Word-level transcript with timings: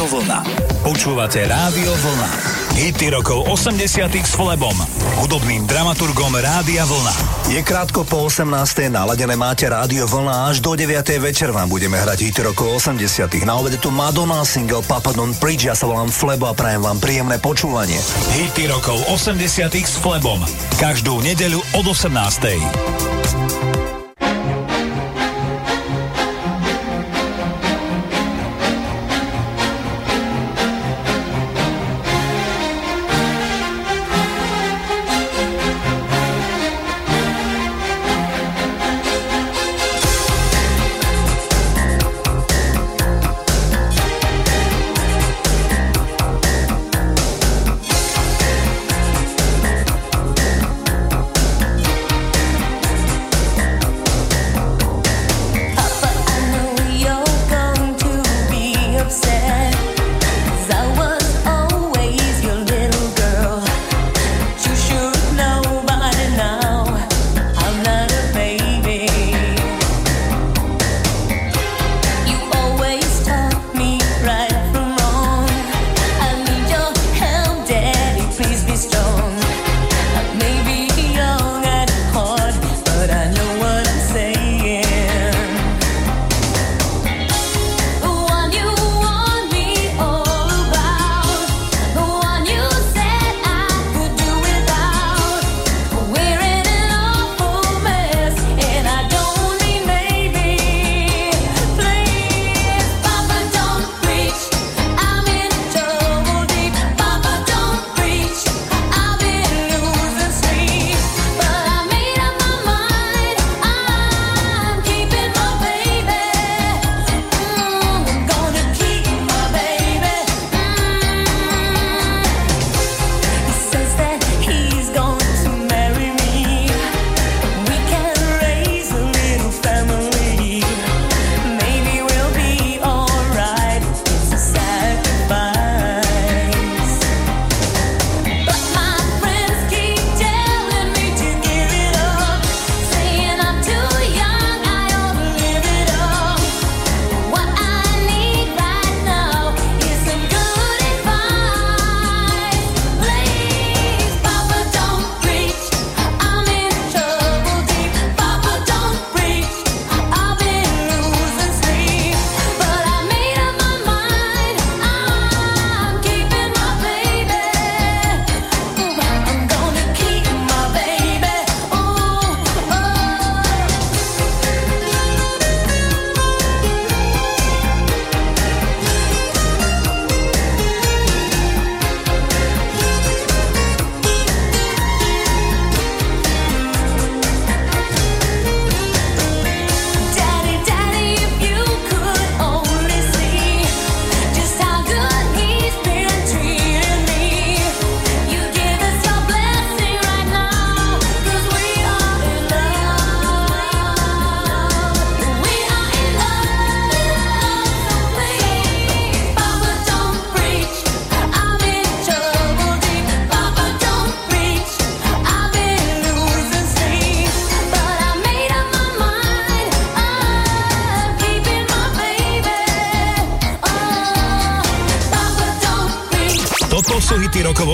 Rádio 0.00 0.16
Vlna. 0.16 0.40
Počúvate 0.80 1.44
Rádio 1.44 1.92
Vlna. 1.92 2.30
Hity 2.72 3.12
rokov 3.12 3.44
80 3.52 4.08
s 4.08 4.32
Flebom, 4.32 4.72
hudobným 5.20 5.68
dramaturgom 5.68 6.32
Rádia 6.40 6.88
Vlna. 6.88 7.12
Je 7.52 7.60
krátko 7.60 8.08
po 8.08 8.24
18. 8.24 8.48
naladené 8.88 9.36
máte 9.36 9.68
Rádio 9.68 10.08
Vlna 10.08 10.48
až 10.48 10.64
do 10.64 10.72
9. 10.72 11.04
večer 11.20 11.52
vám 11.52 11.68
budeme 11.68 12.00
hrať 12.00 12.32
hity 12.32 12.48
rokov 12.48 12.80
80 12.80 13.44
Na 13.44 13.60
obede 13.60 13.76
tu 13.76 13.92
Madonna, 13.92 14.40
single 14.40 14.80
Papa 14.88 15.12
Don't 15.12 15.36
Preach, 15.36 15.68
ja 15.68 15.76
sa 15.76 15.84
volám 15.84 16.08
Flebo 16.08 16.48
a 16.48 16.56
prajem 16.56 16.80
vám 16.80 16.96
príjemné 16.96 17.36
počúvanie. 17.36 18.00
Hity 18.40 18.72
rokov 18.72 19.04
80 19.04 19.36
s 19.68 20.00
Flebom. 20.00 20.40
Každú 20.80 21.20
nedeľu 21.20 21.60
od 21.76 21.84
18. 21.92 23.09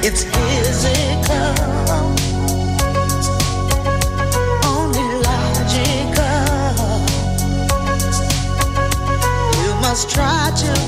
It's 0.00 0.22
physical. 0.22 1.54
Only 4.64 5.06
logical. 5.26 6.38
You 9.62 9.74
must 9.82 10.08
try 10.08 10.52
to 10.56 10.87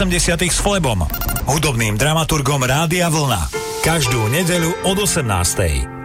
80 0.00 0.48
s 0.48 0.64
Flebom, 0.64 1.04
hudobným 1.44 2.00
dramaturgom 2.00 2.64
Rádia 2.64 3.12
Vlna. 3.12 3.52
Každú 3.84 4.32
nedeľu 4.32 4.88
od 4.88 4.96
18. 4.96 6.00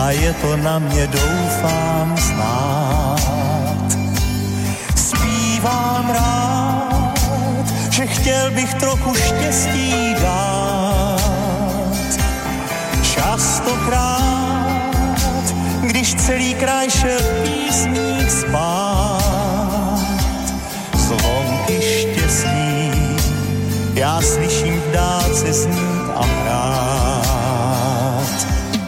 a 0.00 0.04
je 0.10 0.32
to 0.32 0.56
na 0.56 0.78
mě 0.78 1.06
doufám 1.06 2.16
znát. 2.16 2.59
Chtěl 8.20 8.50
bych 8.50 8.74
trochu 8.74 9.14
štěstí 9.14 10.14
dát. 10.22 11.20
Častokrát, 13.02 14.84
když 15.82 16.14
celý 16.14 16.54
kraj 16.54 16.90
šel 16.90 17.20
písní 17.42 18.30
spát, 18.30 20.00
zvonky 20.94 21.80
štěstí, 21.82 22.92
já 23.94 24.20
slyším 24.20 24.80
v 24.80 24.92
dálce 24.92 25.52
znít 25.52 26.10
a 26.14 26.24
hrát. 26.24 26.86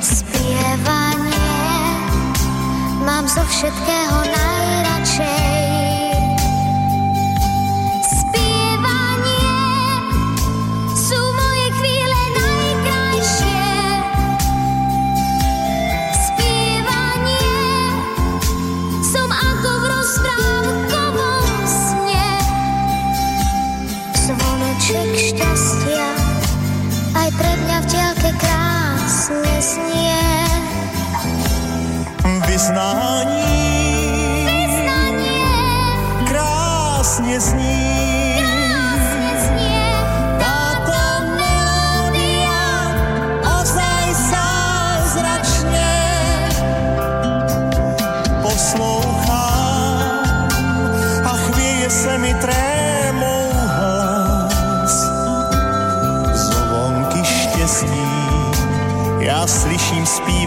Zpěvaně 0.00 1.36
mám 3.06 3.28
zo 3.28 3.44
všetkého 3.48 4.16
najradšej 4.16 4.41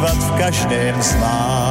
zpívat 0.06 0.18
v 0.18 0.38
každém 0.38 1.02
z 1.02 1.16
nás. 1.16 1.65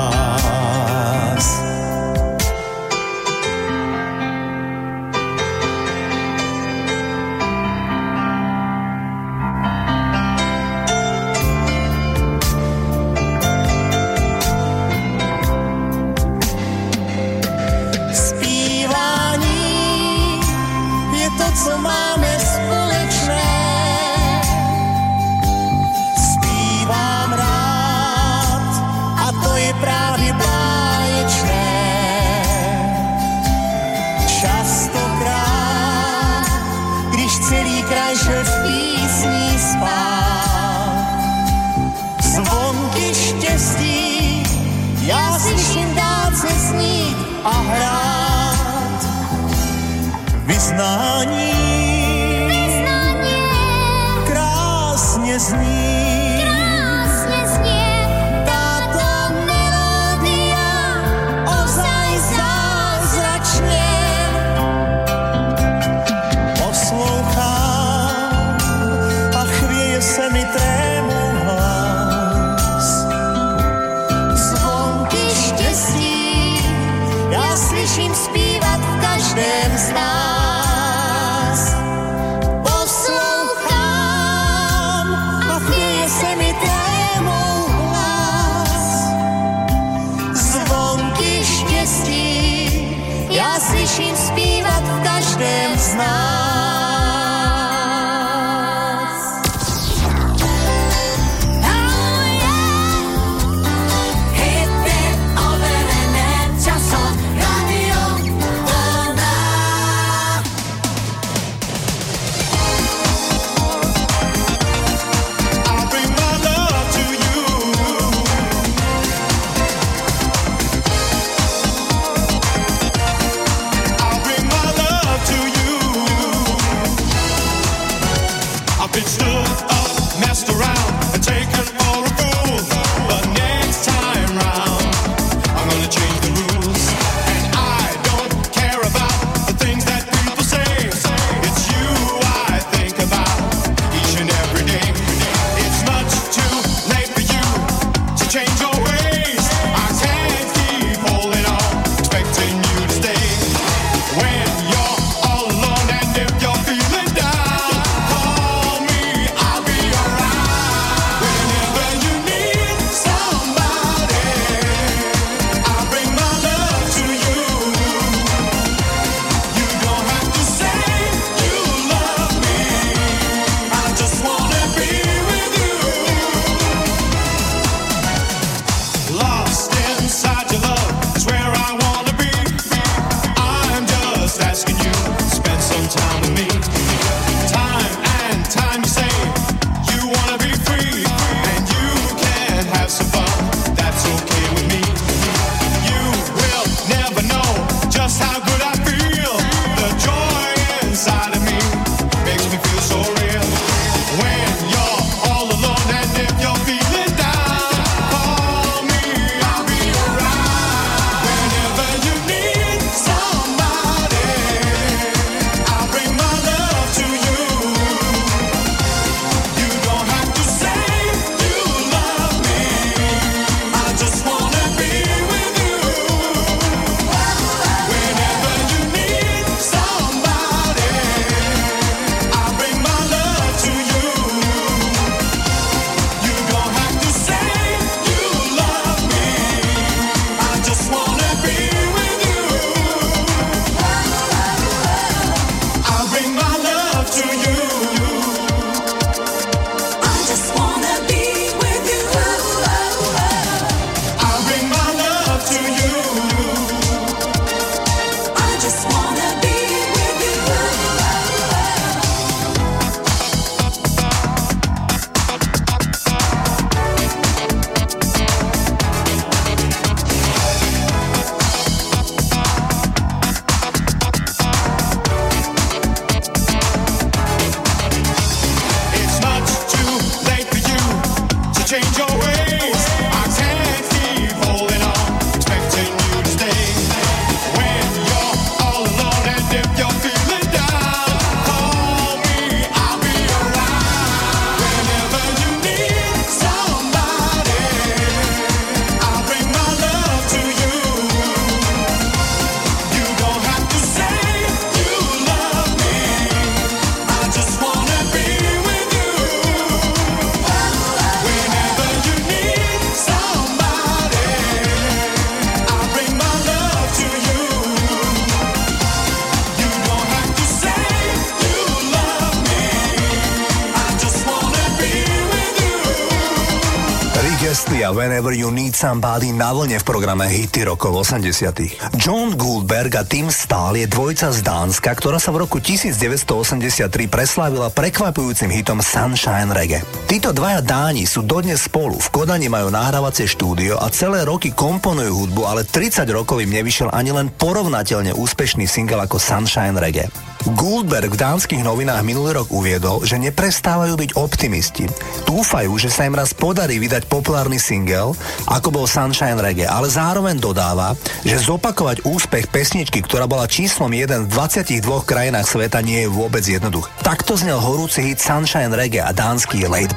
Somebody 328.84 329.32
na 329.32 329.48
vlne 329.48 329.80
v 329.80 329.88
programe 329.88 330.28
Hity 330.28 330.68
rokov 330.68 331.08
80. 331.08 331.96
John 331.96 332.36
Goldberg 332.36 332.92
a 333.00 333.08
Tim 333.08 333.32
Stahl 333.32 333.80
je 333.80 333.88
dvojca 333.88 334.28
z 334.28 334.44
Dánska, 334.44 334.92
ktorá 334.92 335.16
sa 335.16 335.32
v 335.32 335.48
roku 335.48 335.56
1983 335.56 336.92
preslávila 337.08 337.72
prekvapujúcim 337.72 338.52
hitom 338.52 338.84
Sunshine 338.84 339.56
Reggae. 339.56 339.80
Títo 340.04 340.36
dvaja 340.36 340.60
Dáni 340.60 341.08
sú 341.08 341.24
dodnes 341.24 341.64
spolu, 341.64 341.96
v 341.96 342.12
Kodani 342.12 342.52
majú 342.52 342.68
nahrávacie 342.68 343.24
štúdio 343.24 343.80
a 343.80 343.88
celé 343.88 344.20
roky 344.28 344.52
komponujú 344.52 345.16
hudbu, 345.16 345.48
ale 345.48 345.64
30 345.64 346.04
rokov 346.12 346.44
im 346.44 346.52
nevyšiel 346.52 346.92
ani 346.92 347.16
len 347.16 347.32
porovnateľne 347.32 348.12
úspešný 348.12 348.68
single 348.68 349.00
ako 349.00 349.16
Sunshine 349.16 349.80
Reggae. 349.80 350.12
Goldberg 350.52 351.16
v 351.16 351.20
dánskych 351.24 351.64
novinách 351.64 352.04
minulý 352.04 352.36
rok 352.36 352.52
uviedol, 352.52 353.00
že 353.00 353.16
neprestávajú 353.16 353.96
byť 353.96 354.10
optimisti. 354.20 354.84
Dúfajú, 355.24 355.72
že 355.80 355.88
sa 355.88 356.04
im 356.04 356.12
raz 356.12 356.36
podarí 356.36 356.76
vydať 356.76 357.08
populárny 357.08 357.56
single, 357.56 358.12
ako 358.44 358.68
bol 358.68 358.84
Sunshine 358.84 359.40
Reggae, 359.40 359.64
ale 359.64 359.88
zároveň 359.88 360.36
dodáva, 360.36 360.92
že 361.24 361.40
zopakovať 361.40 362.04
úspech 362.04 362.52
pesničky, 362.52 363.00
ktorá 363.00 363.24
bola 363.24 363.48
číslom 363.48 363.88
1 363.88 364.28
v 364.28 364.32
22 364.36 364.84
krajinách 365.08 365.48
sveta, 365.48 365.80
nie 365.80 366.04
je 366.04 366.12
vôbec 366.12 366.44
jednoduché. 366.44 366.92
Takto 367.00 367.40
znel 367.40 367.56
horúci 367.56 368.12
hit 368.12 368.20
Sunshine 368.20 368.76
Reggae 368.76 369.00
a 369.00 369.16
dánsky 369.16 369.64
Laid 369.64 369.96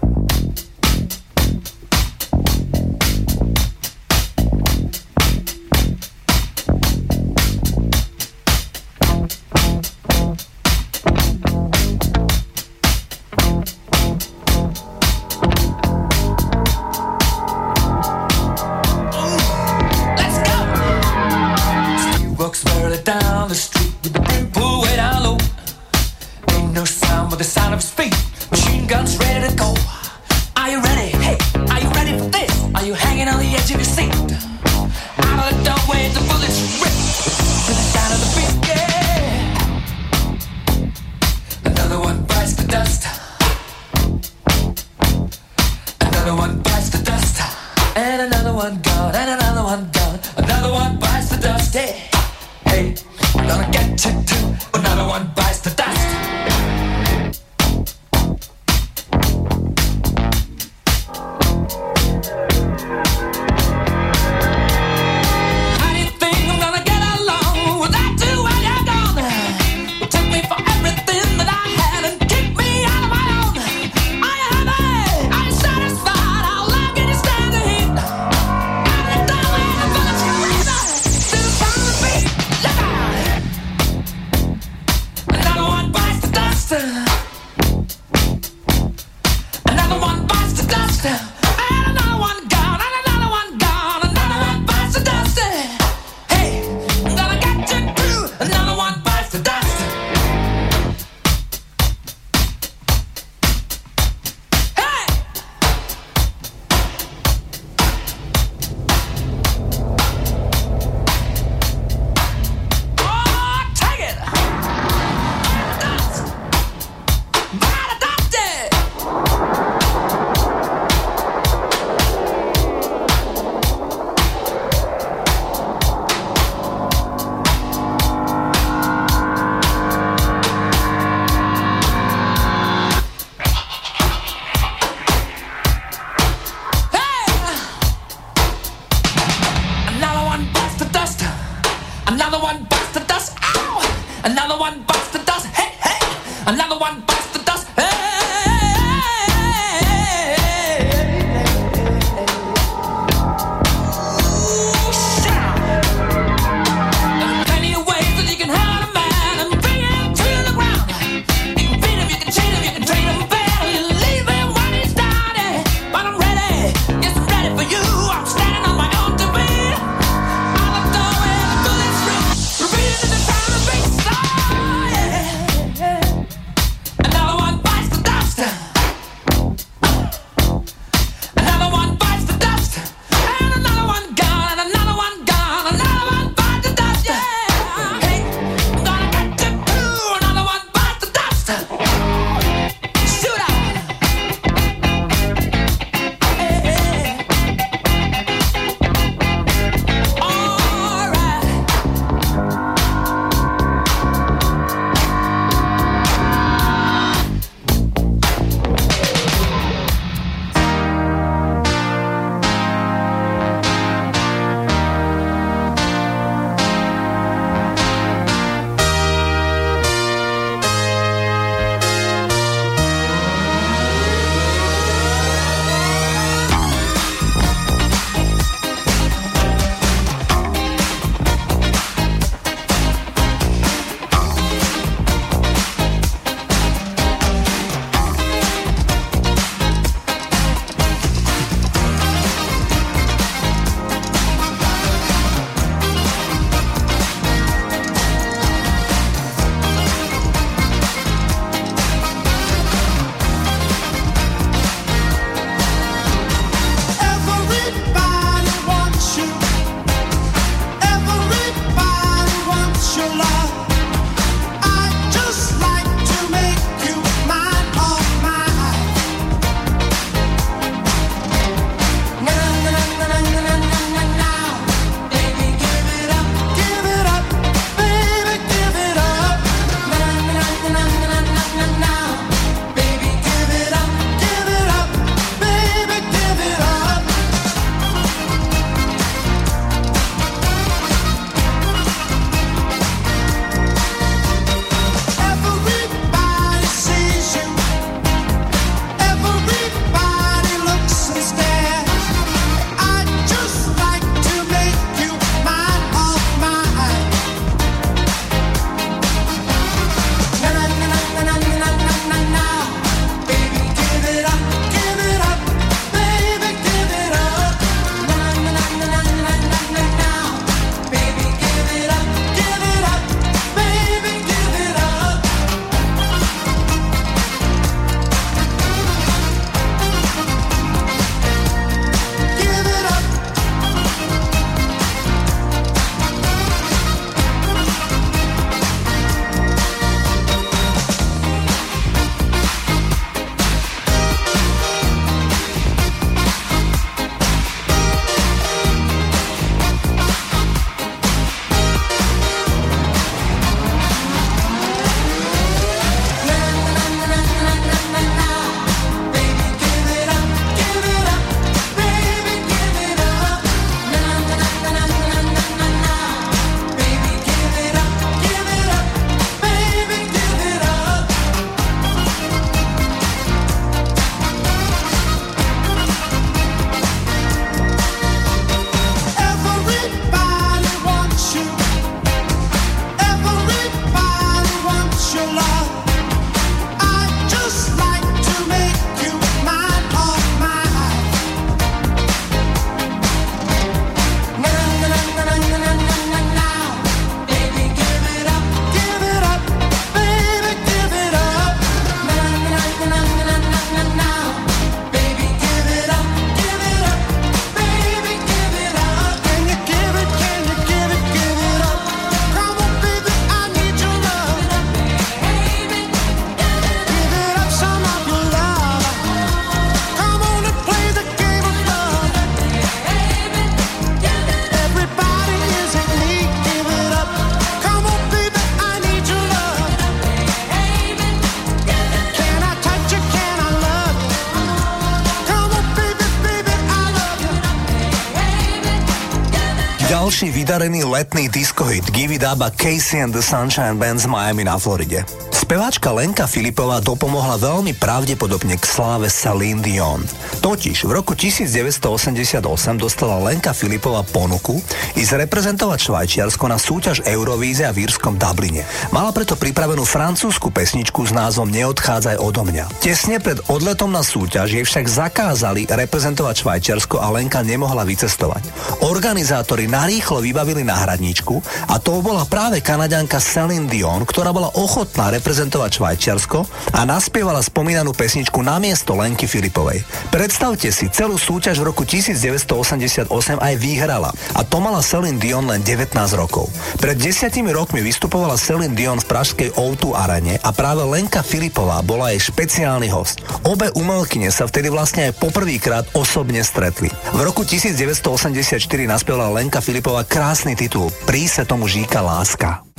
Vydarený 440.41 440.81
letný 440.89 441.29
diskohit 441.29 441.85
Give 441.93 442.17
It 442.17 442.25
Up 442.25 442.41
a 442.41 442.49
Casey 442.49 442.97
and 442.97 443.13
the 443.13 443.21
Sunshine 443.21 443.77
Band 443.77 444.01
z 444.01 444.09
Miami 444.09 444.41
na 444.41 444.57
Floride. 444.57 445.30
Speváčka 445.41 445.89
Lenka 445.89 446.29
Filipová 446.29 446.77
dopomohla 446.85 447.33
veľmi 447.41 447.73
pravdepodobne 447.73 448.61
k 448.61 448.65
sláve 448.69 449.09
Celine 449.09 449.57
Dion. 449.57 450.05
Totiž 450.37 450.85
v 450.85 450.93
roku 450.93 451.17
1988 451.17 452.45
dostala 452.77 453.17
Lenka 453.17 453.49
Filipová 453.49 454.05
ponuku 454.05 454.61
ísť 454.93 455.25
reprezentovať 455.25 455.79
Švajčiarsko 455.81 456.45
na 456.45 456.61
súťaž 456.61 457.01
Eurovízia 457.09 457.73
v 457.73 457.89
írskom 457.89 458.21
Dubline. 458.21 458.69
Mala 458.93 459.09
preto 459.09 459.33
pripravenú 459.33 459.81
francúzsku 459.81 460.53
pesničku 460.53 461.09
s 461.09 461.11
názvom 461.11 461.49
Neodchádzaj 461.49 462.21
odo 462.21 462.45
mňa. 462.45 462.77
Tesne 462.77 463.17
pred 463.17 463.41
odletom 463.49 463.89
na 463.89 464.05
súťaž 464.05 464.61
jej 464.61 464.61
však 464.61 464.85
zakázali 464.85 465.65
reprezentovať 465.65 466.45
Švajčiarsko 466.45 467.01
a 467.01 467.09
Lenka 467.17 467.41
nemohla 467.41 467.81
vycestovať. 467.81 468.45
Organizátori 468.85 469.65
narýchlo 469.65 470.21
vybavili 470.21 470.61
náhradníčku 470.61 471.41
a 471.65 471.81
to 471.81 471.97
bola 472.05 472.29
práve 472.29 472.61
Kanaďanka 472.61 473.17
Celine 473.17 473.65
Dion, 473.65 474.05
ktorá 474.05 474.29
bola 474.29 474.53
ochotná 474.53 475.09
reprezentovať 475.09 475.30
Švajčiarsko 475.31 476.45
a 476.75 476.83
naspievala 476.83 477.39
spomínanú 477.39 477.95
pesničku 477.95 478.39
na 478.43 478.59
miesto 478.59 478.93
Lenky 478.95 479.25
Filipovej. 479.25 479.83
Predstavte 480.11 480.69
si, 480.69 480.91
celú 480.91 481.15
súťaž 481.15 481.63
v 481.63 481.71
roku 481.71 481.87
1988 481.87 483.07
aj 483.39 483.53
vyhrala 483.59 484.11
a 484.35 484.41
to 484.43 484.57
mala 484.59 484.83
Celine 484.83 485.17
Dion 485.17 485.47
len 485.47 485.63
19 485.63 485.93
rokov. 486.17 486.51
Pred 486.81 486.97
desiatimi 486.97 487.53
rokmi 487.55 487.79
vystupovala 487.85 488.35
Celine 488.39 488.75
Dion 488.75 488.99
v 488.99 489.07
pražskej 489.07 489.49
O2 489.55 489.95
arene 489.95 490.37
a 490.41 490.49
práve 490.51 490.83
Lenka 490.85 491.23
Filipová 491.23 491.79
bola 491.81 492.11
jej 492.11 492.31
špeciálny 492.31 492.89
host. 492.91 493.23
Obe 493.47 493.71
umelkyne 493.73 494.29
sa 494.29 494.47
vtedy 494.47 494.67
vlastne 494.67 495.09
aj 495.11 495.17
poprvýkrát 495.21 495.85
osobne 495.95 496.43
stretli. 496.43 496.91
V 497.15 497.19
roku 497.21 497.47
1984 497.47 498.57
naspievala 498.87 499.31
Lenka 499.31 499.59
Filipová 499.63 500.03
krásny 500.07 500.57
titul 500.57 500.91
Prí 501.05 501.27
tomu 501.45 501.67
říká 501.67 502.01
láska. 502.01 502.70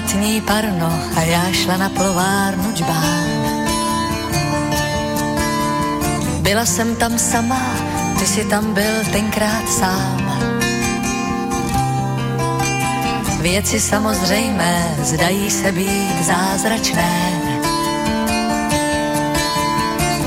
Letní 0.00 0.40
parno 0.40 1.02
a 1.16 1.22
já 1.22 1.52
šla 1.52 1.76
na 1.76 1.88
plovárnu 1.88 2.72
džbán. 2.72 3.26
Byla 6.40 6.66
jsem 6.66 6.96
tam 6.96 7.18
sama, 7.18 7.60
ty 8.18 8.26
si 8.26 8.44
tam 8.44 8.74
byl 8.74 9.04
tenkrát 9.12 9.68
sám. 9.68 10.40
Věci 13.40 13.80
samozřejmé 13.80 14.96
zdají 15.02 15.50
se 15.50 15.72
být 15.72 16.24
zázračné. 16.24 17.32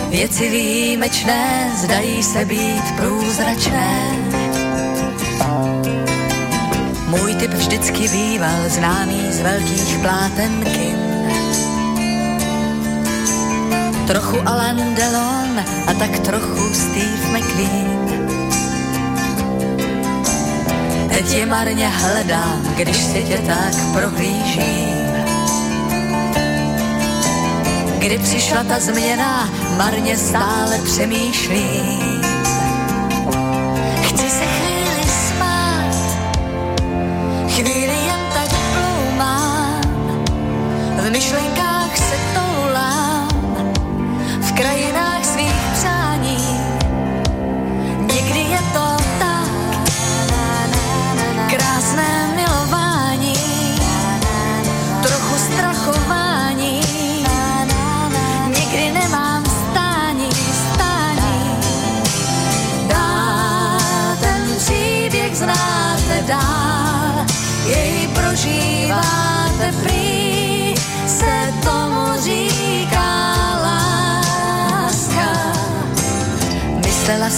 Věci 0.09 0.49
výjimečné 0.49 1.71
zdají 1.77 2.23
se 2.23 2.45
být 2.45 2.83
průzračné. 2.97 4.23
Můj 7.17 7.35
typ 7.35 7.51
vždycky 7.53 8.07
býval 8.07 8.69
známý 8.69 9.21
z 9.31 9.41
velkých 9.41 9.97
pláten 9.97 10.63
kin. 10.63 10.97
Trochu 14.07 14.37
Alain 14.45 14.95
Delon 14.95 15.59
a 15.87 15.93
tak 15.99 16.19
trochu 16.19 16.73
Steve 16.73 17.37
McQueen. 17.37 17.93
Teď 21.09 21.31
je 21.31 21.45
marně 21.45 21.87
hledám, 21.87 22.61
když 22.75 22.97
si 22.97 23.23
tě 23.23 23.37
tak 23.37 23.73
prohlížím. 23.93 25.13
Kdy 27.99 28.17
přišla 28.17 28.63
ta 28.63 28.79
změna, 28.79 29.49
marně 29.77 30.17
stále 30.17 30.79
přemýšlím. 30.85 32.22
Myšlenkách 41.23 41.97
se 41.97 42.15
toulám, 42.33 43.27
v 44.41 44.51
krajinách 44.51 44.92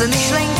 V 0.00 0.59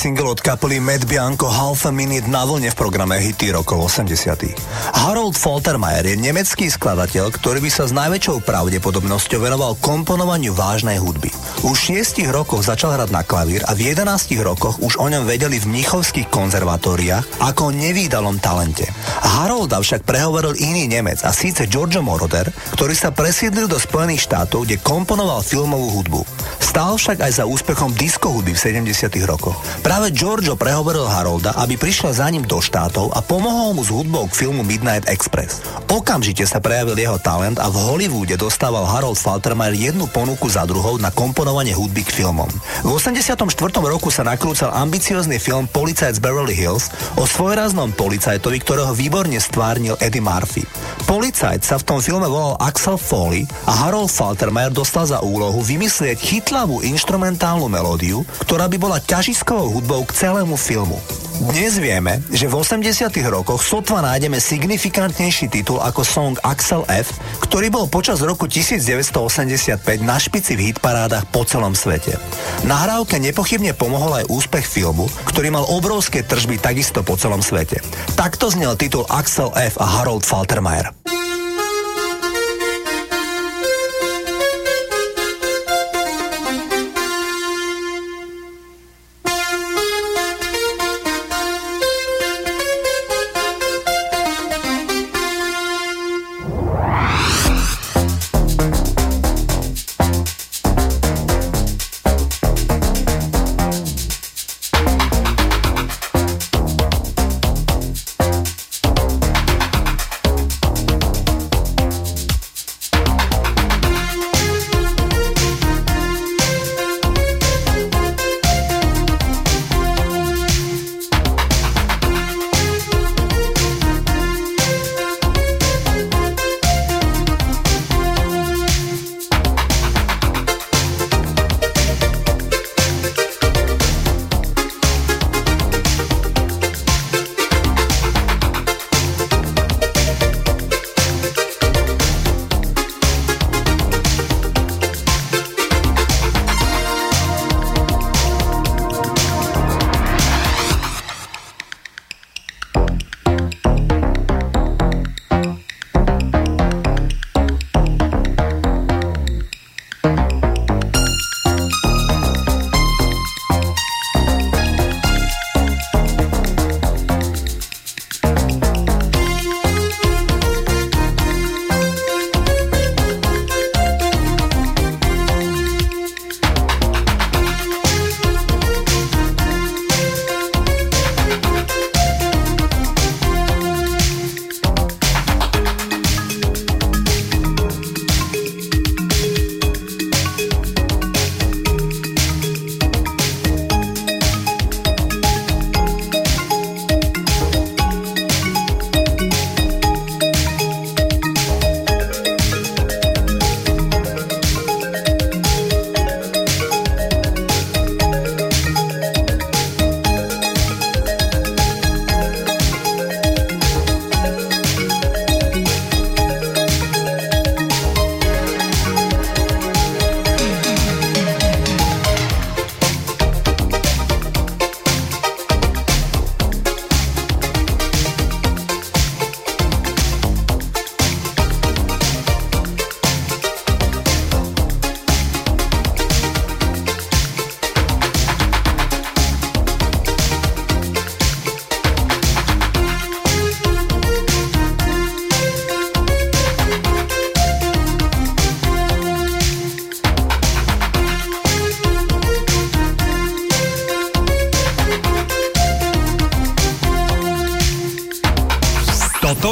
single 0.00 0.32
od 0.32 0.40
kapely 0.40 0.80
Mad 0.80 1.04
Bianco 1.04 1.44
Half 1.44 1.84
a 1.84 1.92
Minute 1.92 2.24
na 2.24 2.48
vlne 2.48 2.72
v 2.72 2.78
programe 2.78 3.20
Hity 3.20 3.52
rokov 3.52 4.00
80. 4.00 4.48
Harold 4.96 5.36
Faltermeyer 5.36 6.08
je 6.08 6.16
nemecký 6.16 6.72
skladateľ, 6.72 7.28
ktorý 7.28 7.60
by 7.60 7.68
sa 7.68 7.84
s 7.84 7.92
najväčšou 7.92 8.40
pravdepodobnosťou 8.48 9.44
venoval 9.44 9.76
komponovaniu 9.76 10.56
vážnej 10.56 10.96
hudby. 10.96 11.28
Už 11.68 11.92
v 11.92 12.00
6 12.00 12.32
rokoch 12.32 12.64
začal 12.64 12.96
hrať 12.96 13.12
na 13.12 13.20
klavír 13.28 13.60
a 13.68 13.76
v 13.76 13.92
11 13.92 14.08
rokoch 14.40 14.80
už 14.80 14.96
o 14.96 15.04
ňom 15.04 15.28
vedeli 15.28 15.60
v 15.60 15.68
mnichovských 15.68 16.32
konzervatóriách 16.32 17.44
ako 17.44 17.68
o 17.68 17.76
nevýdalom 17.76 18.40
talente. 18.40 18.88
Harolda 19.20 19.84
však 19.84 20.08
prehovoril 20.08 20.56
iný 20.56 20.88
Nemec 20.88 21.20
a 21.28 21.30
síce 21.36 21.68
Giorgio 21.68 22.00
Moroder, 22.00 22.48
ktorý 22.72 22.96
sa 22.96 23.12
presídlil 23.12 23.68
do 23.68 23.76
Spojených 23.76 24.24
štátov, 24.24 24.64
kde 24.64 24.80
komponoval 24.80 25.44
filmovú 25.44 26.00
hudbu. 26.00 26.39
Stál 26.70 26.94
však 26.94 27.18
aj 27.26 27.32
za 27.34 27.44
úspechom 27.50 27.90
disco 27.98 28.30
hudby 28.30 28.54
v 28.54 28.86
70 28.94 29.10
rokoch. 29.26 29.58
Práve 29.82 30.14
Giorgio 30.14 30.54
prehovoril 30.54 31.02
Harolda, 31.02 31.50
aby 31.58 31.74
prišiel 31.74 32.14
za 32.14 32.30
ním 32.30 32.46
do 32.46 32.62
štátov 32.62 33.10
a 33.10 33.18
pomohol 33.26 33.74
mu 33.74 33.82
s 33.82 33.90
hudbou 33.90 34.30
k 34.30 34.46
filmu 34.46 34.62
Midnight 34.62 35.10
Express. 35.10 35.66
Okamžite 35.90 36.46
sa 36.46 36.62
prejavil 36.62 36.94
jeho 36.94 37.18
talent 37.18 37.58
a 37.58 37.66
v 37.66 37.74
Hollywoode 37.74 38.38
dostával 38.38 38.86
Harold 38.86 39.18
Faltermeyer 39.18 39.74
jednu 39.74 40.06
ponuku 40.14 40.46
za 40.46 40.62
druhou 40.62 40.94
na 40.94 41.10
komponovanie 41.10 41.74
hudby 41.74 42.06
k 42.06 42.22
filmom. 42.22 42.46
V 42.86 42.88
84. 42.94 43.34
roku 43.82 44.14
sa 44.14 44.22
nakrúcal 44.22 44.70
ambiciózny 44.70 45.42
film 45.42 45.66
Policajt 45.66 46.16
z 46.16 46.22
Beverly 46.22 46.54
Hills 46.54 46.86
o 47.18 47.26
svojraznom 47.26 47.90
policajtovi, 47.98 48.62
ktorého 48.62 48.94
výborne 48.94 49.42
stvárnil 49.42 49.98
Eddie 49.98 50.22
Murphy. 50.22 50.62
Policajt 51.10 51.66
sa 51.66 51.74
v 51.74 51.90
tom 51.90 51.98
filme 51.98 52.22
volal 52.30 52.54
Axel 52.62 52.94
Foley 52.94 53.42
a 53.66 53.82
Harold 53.82 54.14
Faltermeyer 54.14 54.70
dostal 54.70 55.10
za 55.10 55.18
úlohu 55.18 55.58
vymyslieť 55.58 56.14
chytlavú 56.14 56.86
instrumentálnu 56.86 57.66
melódiu, 57.66 58.22
ktorá 58.46 58.70
by 58.70 58.78
bola 58.78 59.02
ťažiskovou 59.02 59.74
hudbou 59.74 60.06
k 60.06 60.14
celému 60.14 60.54
filmu. 60.54 61.02
Dnes 61.50 61.82
vieme, 61.82 62.22
že 62.30 62.46
v 62.46 62.62
80 62.62 63.10
rokoch 63.26 63.58
sotva 63.64 64.04
nájdeme 64.06 64.38
signifikantnejší 64.38 65.50
titul 65.50 65.82
ako 65.82 66.06
song 66.06 66.34
Axel 66.46 66.86
F, 66.86 67.16
ktorý 67.42 67.74
bol 67.74 67.90
počas 67.90 68.22
roku 68.22 68.46
1985 68.46 69.80
na 70.06 70.14
špici 70.14 70.54
v 70.54 70.70
hitparádach 70.70 71.26
po 71.34 71.42
celom 71.42 71.74
svete. 71.74 72.20
Nahrávke 72.68 73.18
nepochybne 73.18 73.74
pomohol 73.74 74.22
aj 74.22 74.30
úspech 74.30 74.68
filmu, 74.68 75.10
ktorý 75.26 75.48
mal 75.48 75.66
obrovské 75.74 76.22
tržby 76.22 76.60
takisto 76.60 77.02
po 77.02 77.18
celom 77.18 77.42
svete. 77.42 77.80
Takto 78.14 78.52
znel 78.52 78.76
titul 78.76 79.08
Axel 79.08 79.48
F 79.56 79.80
a 79.80 79.86
Harold 79.88 80.22
Faltermeyer. 80.28 80.99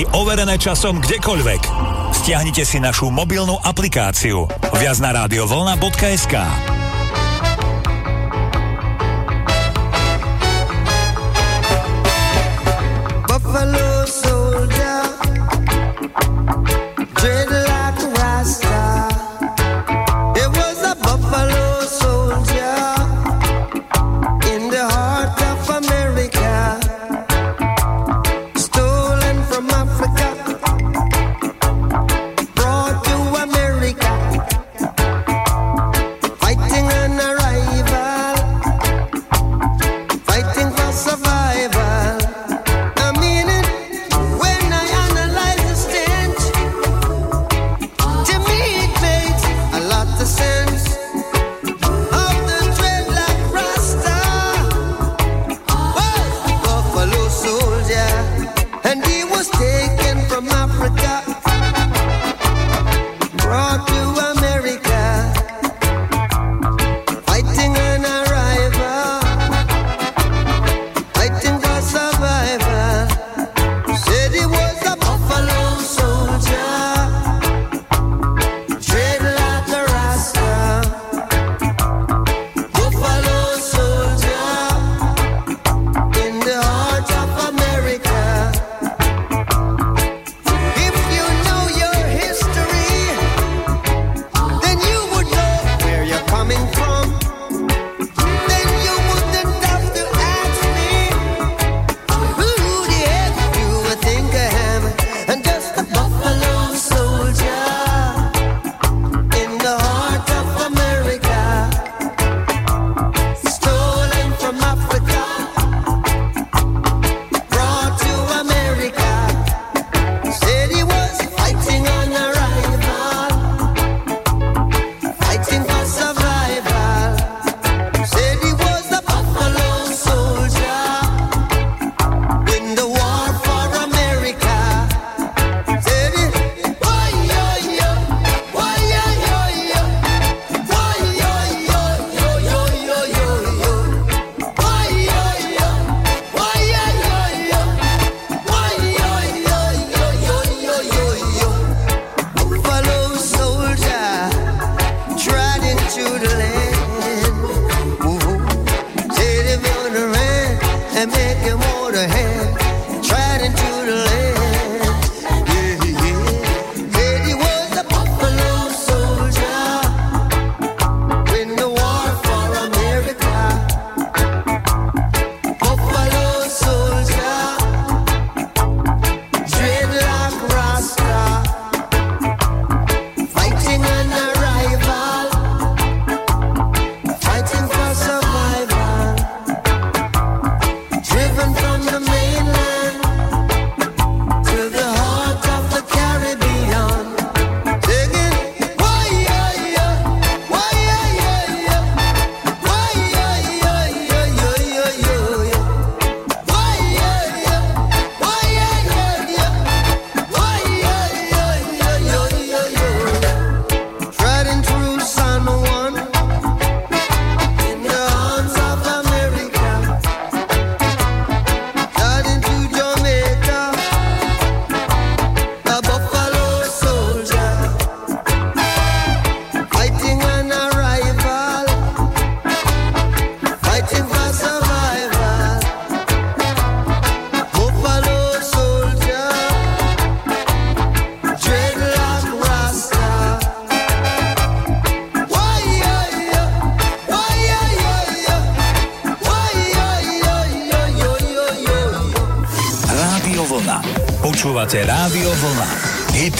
recepty 0.00 0.16
overené 0.16 0.56
časom 0.56 1.00
kdekoľvek. 1.00 1.62
Stiahnite 2.16 2.64
si 2.64 2.80
našu 2.80 3.12
mobilnú 3.12 3.56
aplikáciu 3.60 4.48
viac 4.76 4.96
na 5.00 5.10
radiovolna.sk 5.24 6.69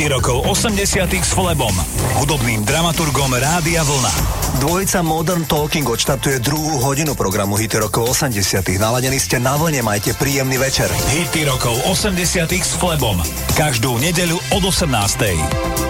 rokov 0.08 0.46
80 0.48 0.86
s 1.18 1.34
Flebom, 1.36 1.74
hudobným 2.22 2.64
dramaturgom 2.64 3.34
Rádia 3.36 3.82
Vlna. 3.84 4.14
Dvojica 4.62 5.02
Modern 5.04 5.44
Talking 5.44 5.84
odštartuje 5.84 6.38
druhú 6.40 6.80
hodinu 6.80 7.18
programu 7.18 7.58
Hity 7.58 7.82
rokov 7.82 8.16
80 8.16 8.38
Naladení 8.78 9.18
ste 9.18 9.36
na 9.42 9.58
vlne, 9.58 9.82
majte 9.84 10.16
príjemný 10.16 10.56
večer. 10.62 10.88
Hity 10.88 11.44
rokov 11.44 11.74
80 11.90 12.48
s 12.48 12.72
Flebom. 12.78 13.18
Každú 13.58 13.98
nedeľu 13.98 14.38
od 14.56 14.62
18. 14.62 15.89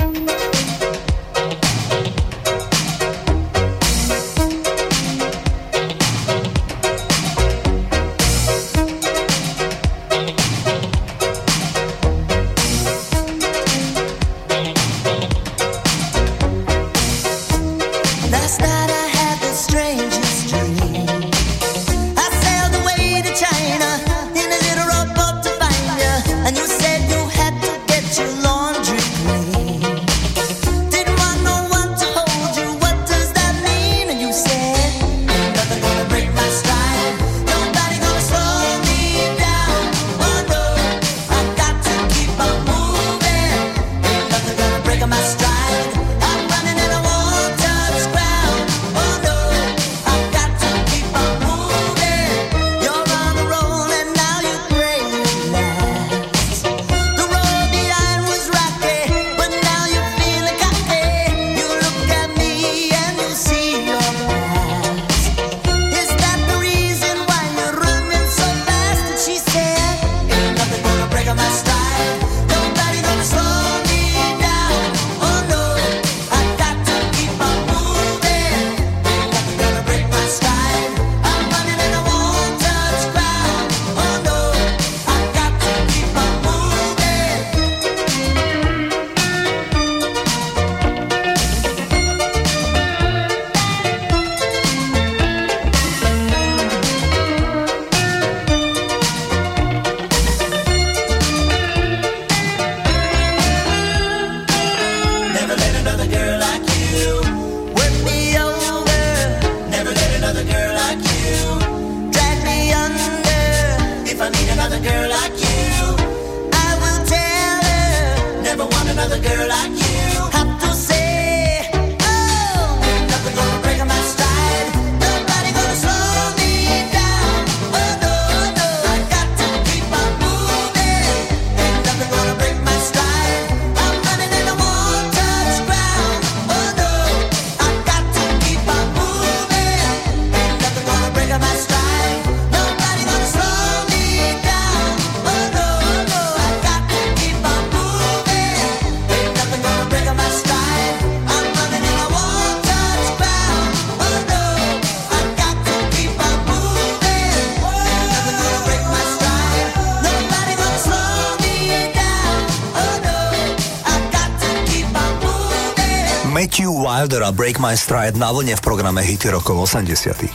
Murder 167.11 167.27
a 167.27 167.35
Break 167.35 167.59
My 167.59 167.75
Stride 167.75 168.15
na 168.15 168.31
vlne 168.31 168.55
v 168.55 168.63
programe 168.63 169.03
Hity 169.03 169.35
rokov 169.35 169.67
80 169.67 170.31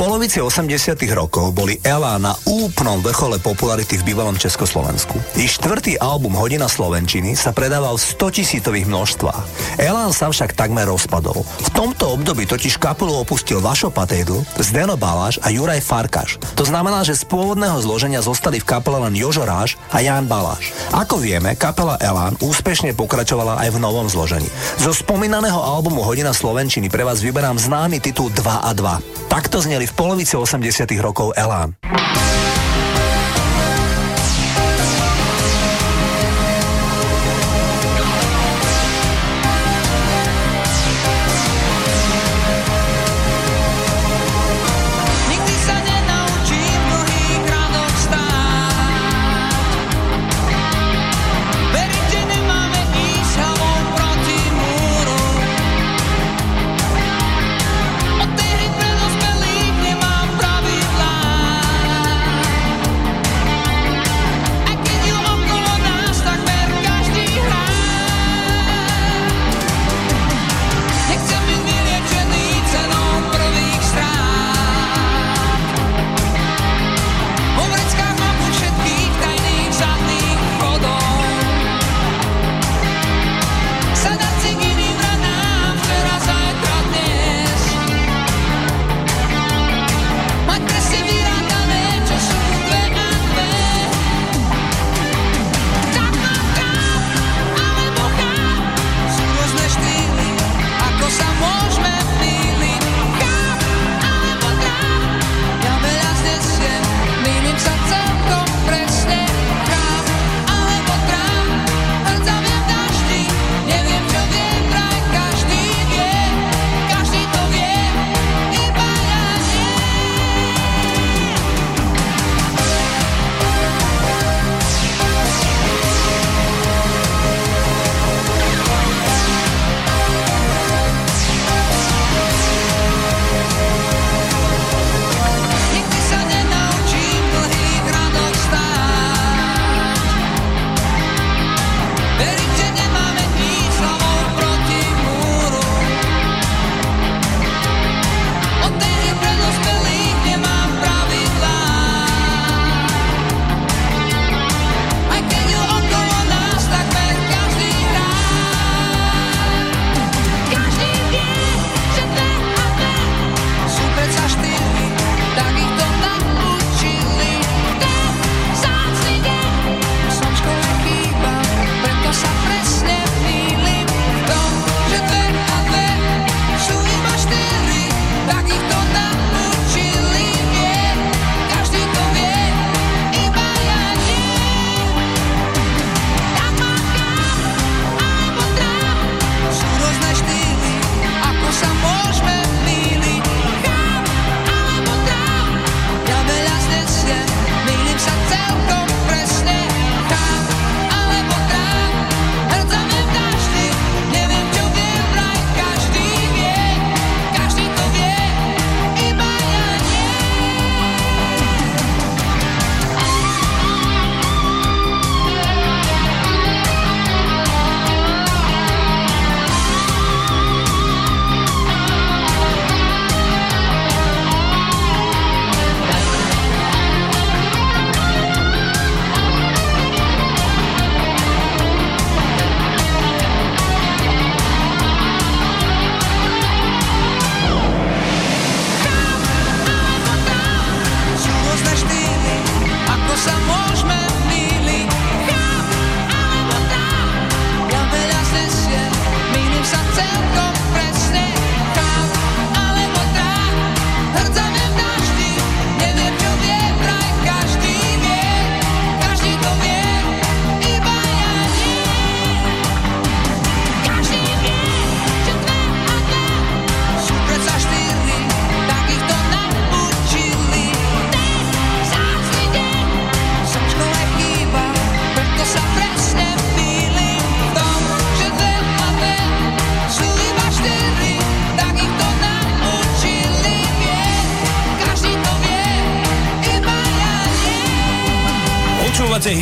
polovici 0.00 0.40
80 0.40 0.96
rokov 1.12 1.52
boli 1.52 1.76
Ela 1.84 2.16
na 2.16 2.32
úplnom 2.48 3.04
vrchole 3.04 3.36
popularity 3.36 4.00
v 4.00 4.08
bývalom 4.08 4.32
Československu. 4.32 5.20
I 5.36 5.44
štvrtý 5.44 6.00
album 6.00 6.32
Hodina 6.40 6.72
Slovenčiny 6.72 7.36
sa 7.36 7.52
predával 7.52 8.00
v 8.00 8.08
100 8.16 8.40
tisícových 8.40 8.88
množstvách. 8.88 9.44
Elan 9.76 10.16
sa 10.16 10.32
však 10.32 10.56
takmer 10.56 10.88
rozpadol. 10.88 11.44
V 11.44 11.68
tomto 11.76 12.16
období 12.16 12.48
totiž 12.48 12.80
kapelu 12.80 13.12
opustil 13.12 13.60
Vašo 13.60 13.92
Patejdl, 13.92 14.40
Zdeno 14.56 14.96
Baláš 14.96 15.36
a 15.44 15.52
Juraj 15.52 15.84
Farkaš. 15.84 16.40
To 16.56 16.64
znamená, 16.64 17.04
že 17.04 17.20
z 17.20 17.28
pôvodného 17.28 17.76
zloženia 17.84 18.24
zostali 18.24 18.56
v 18.56 18.72
kapele 18.72 19.04
len 19.04 19.12
Jožo 19.12 19.44
Ráš 19.44 19.76
a 19.92 20.00
Jan 20.00 20.24
Baláš. 20.24 20.72
Ako 20.96 21.20
vieme, 21.20 21.52
kapela 21.60 22.00
Elán 22.00 22.40
úspešne 22.40 22.96
pokračovala 22.96 23.60
aj 23.60 23.76
v 23.76 23.82
novom 23.84 24.08
zložení. 24.08 24.48
Zo 24.80 24.96
spomínaného 24.96 25.60
albumu 25.60 26.00
Hodina 26.00 26.32
Slovenčiny 26.32 26.88
pre 26.88 27.04
vás 27.04 27.20
vyberám 27.20 27.60
známy 27.60 28.00
titul 28.00 28.32
2 28.32 28.64
a 28.64 28.72
2. 28.72 29.28
Takto 29.28 29.60
zneli 29.62 29.89
v 29.90 29.92
polovici 29.98 30.38
80 30.38 30.86
rokov 31.02 31.34
Elán. 31.34 31.74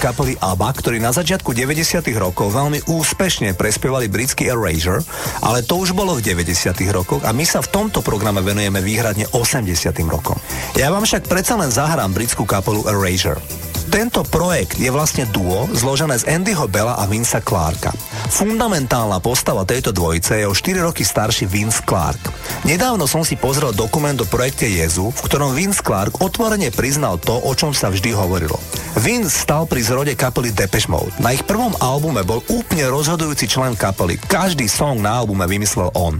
Kapely 0.00 0.32
ABBA, 0.40 0.68
ktorí 0.80 0.96
na 0.96 1.12
začiatku 1.12 1.52
90 1.52 2.00
rokov 2.16 2.56
veľmi 2.56 2.88
úspešne 2.88 3.52
prespievali 3.52 4.08
britský 4.08 4.48
Erasure, 4.48 5.04
ale 5.44 5.60
to 5.60 5.76
už 5.76 5.92
bolo 5.92 6.16
v 6.16 6.24
90 6.24 6.72
rokoch 6.88 7.20
a 7.20 7.36
my 7.36 7.44
sa 7.44 7.60
v 7.60 7.68
tomto 7.68 8.00
programe 8.00 8.40
venujeme 8.40 8.80
výhradne 8.80 9.28
80 9.28 9.68
rokom. 10.08 10.40
Ja 10.72 10.88
vám 10.88 11.04
však 11.04 11.28
predsa 11.28 11.60
len 11.60 11.68
zahrám 11.68 12.16
britskú 12.16 12.48
kapelu 12.48 12.88
Erasure. 12.88 13.44
Tento 13.90 14.24
projekt 14.24 14.78
je 14.78 14.86
vlastne 14.88 15.26
duo 15.28 15.66
zložené 15.74 16.16
z 16.16 16.32
Andyho 16.32 16.70
Bella 16.70 16.96
a 16.96 17.04
Vinca 17.10 17.42
Clarka. 17.42 17.90
Fundamentálna 18.30 19.18
postava 19.18 19.66
tejto 19.66 19.90
dvojice 19.90 20.40
je 20.40 20.46
o 20.46 20.54
4 20.54 20.80
roky 20.86 21.02
starší 21.02 21.44
Vince 21.50 21.82
Clark. 21.84 22.22
Nedávno 22.62 23.10
som 23.10 23.26
si 23.26 23.34
pozrel 23.34 23.74
dokument 23.74 24.14
o 24.22 24.30
projekte 24.30 24.70
Jezu, 24.70 25.10
v 25.10 25.20
ktorom 25.26 25.58
Vince 25.58 25.82
Clark 25.82 26.22
otvorene 26.22 26.70
priznal 26.70 27.18
to, 27.18 27.34
o 27.34 27.52
čom 27.52 27.74
sa 27.74 27.90
vždy 27.90 28.14
hovorilo. 28.14 28.56
Vince 28.98 29.30
stal 29.30 29.70
pri 29.70 29.86
zrode 29.86 30.18
kapely 30.18 30.50
Depeche 30.50 30.90
Mode. 30.90 31.14
Na 31.22 31.30
ich 31.30 31.46
prvom 31.46 31.70
albume 31.78 32.26
bol 32.26 32.42
úplne 32.50 32.90
rozhodujúci 32.90 33.46
člen 33.46 33.78
kapely. 33.78 34.18
Každý 34.18 34.66
song 34.66 34.98
na 34.98 35.22
albume 35.22 35.46
vymyslel 35.46 35.94
on. 35.94 36.18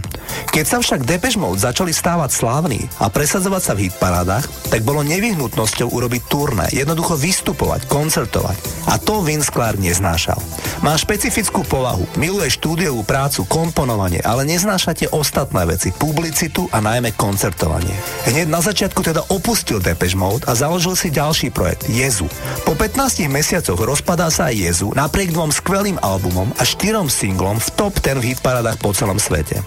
Keď 0.55 0.65
sa 0.67 0.77
však 0.79 1.03
Depeche 1.03 1.35
Mode 1.35 1.59
začali 1.59 1.91
stávať 1.91 2.31
slávni 2.31 2.87
a 3.03 3.11
presadzovať 3.11 3.61
sa 3.63 3.73
v 3.75 3.91
hitparádach, 3.91 4.45
tak 4.71 4.87
bolo 4.87 5.03
nevyhnutnosťou 5.03 5.91
urobiť 5.91 6.21
turné, 6.31 6.67
jednoducho 6.71 7.19
vystupovať, 7.19 7.91
koncertovať. 7.91 8.57
A 8.87 8.95
to 8.95 9.19
Vince 9.19 9.51
Clark 9.51 9.79
neznášal. 9.79 10.39
Má 10.81 10.97
špecifickú 10.97 11.61
povahu, 11.65 12.05
miluje 12.17 12.49
štúdiovú 12.53 13.05
prácu, 13.05 13.45
komponovanie, 13.45 14.21
ale 14.25 14.45
neznášate 14.49 15.09
ostatné 15.13 15.65
veci, 15.69 15.93
publicitu 15.93 16.65
a 16.73 16.81
najmä 16.81 17.13
koncertovanie. 17.13 17.93
Hneď 18.25 18.49
na 18.49 18.61
začiatku 18.61 19.01
teda 19.01 19.25
opustil 19.29 19.77
Depeche 19.77 20.17
Mode 20.17 20.45
a 20.49 20.57
založil 20.57 20.97
si 20.97 21.13
ďalší 21.13 21.53
projekt, 21.53 21.89
Jezu. 21.89 22.25
Po 22.65 22.73
15 22.73 23.29
mesiacoch 23.29 23.77
rozpadá 23.77 24.29
sa 24.33 24.49
aj 24.49 24.55
Jezu 24.57 24.87
napriek 24.97 25.33
dvom 25.33 25.53
skvelým 25.53 25.97
albumom 26.01 26.49
a 26.57 26.63
štyrom 26.65 27.09
singlom 27.09 27.61
v 27.61 27.69
top 27.77 27.93
10 28.01 28.21
v 28.21 28.33
hitparádach 28.33 28.77
po 28.81 28.93
celom 28.93 29.21
svete. 29.21 29.61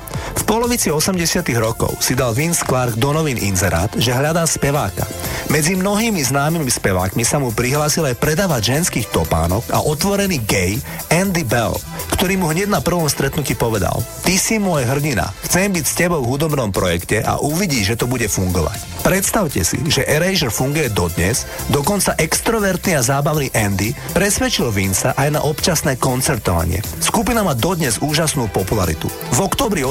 V 0.45 0.53
polovici 0.53 0.93
80 0.93 1.41
rokov 1.57 2.05
si 2.05 2.13
dal 2.13 2.37
Vince 2.37 2.69
Clark 2.69 3.01
do 3.01 3.17
novín 3.17 3.41
inzerát, 3.41 3.89
že 3.97 4.13
hľadá 4.13 4.45
speváka. 4.45 5.09
Medzi 5.49 5.73
mnohými 5.73 6.21
známymi 6.21 6.69
spevákmi 6.69 7.25
sa 7.25 7.41
mu 7.41 7.49
prihlásil 7.49 8.05
aj 8.05 8.21
predávať 8.21 8.77
ženských 8.77 9.09
topánok 9.09 9.65
a 9.73 9.81
otvorený 9.81 10.45
gay 10.45 10.77
Andy 11.09 11.49
Bell, 11.49 11.73
ktorý 12.13 12.37
mu 12.37 12.53
hneď 12.53 12.69
na 12.69 12.85
prvom 12.85 13.09
stretnutí 13.09 13.57
povedal 13.57 14.05
Ty 14.21 14.37
si 14.37 14.61
môj 14.61 14.85
hrdina, 14.85 15.33
chcem 15.49 15.73
byť 15.73 15.85
s 15.89 15.97
tebou 15.97 16.21
v 16.21 16.37
hudobnom 16.37 16.69
projekte 16.69 17.25
a 17.25 17.41
uvidíš, 17.41 17.97
že 17.97 18.05
to 18.05 18.07
bude 18.09 18.29
fungovať. 18.29 19.05
Predstavte 19.05 19.61
si, 19.69 19.77
že 19.85 20.09
Erasure 20.09 20.49
funguje 20.49 20.89
dodnes, 20.89 21.45
dokonca 21.69 22.17
extrovertný 22.17 22.97
a 22.97 23.05
zábavný 23.05 23.53
Andy 23.53 23.93
presvedčil 24.17 24.73
Vinca 24.73 25.13
aj 25.13 25.29
na 25.29 25.41
občasné 25.45 26.01
koncertovanie. 26.01 26.81
Skupina 27.05 27.45
má 27.45 27.53
dodnes 27.53 28.01
úžasnú 28.01 28.49
popularitu. 28.49 29.13
V 29.37 29.45
oktobri 29.45 29.85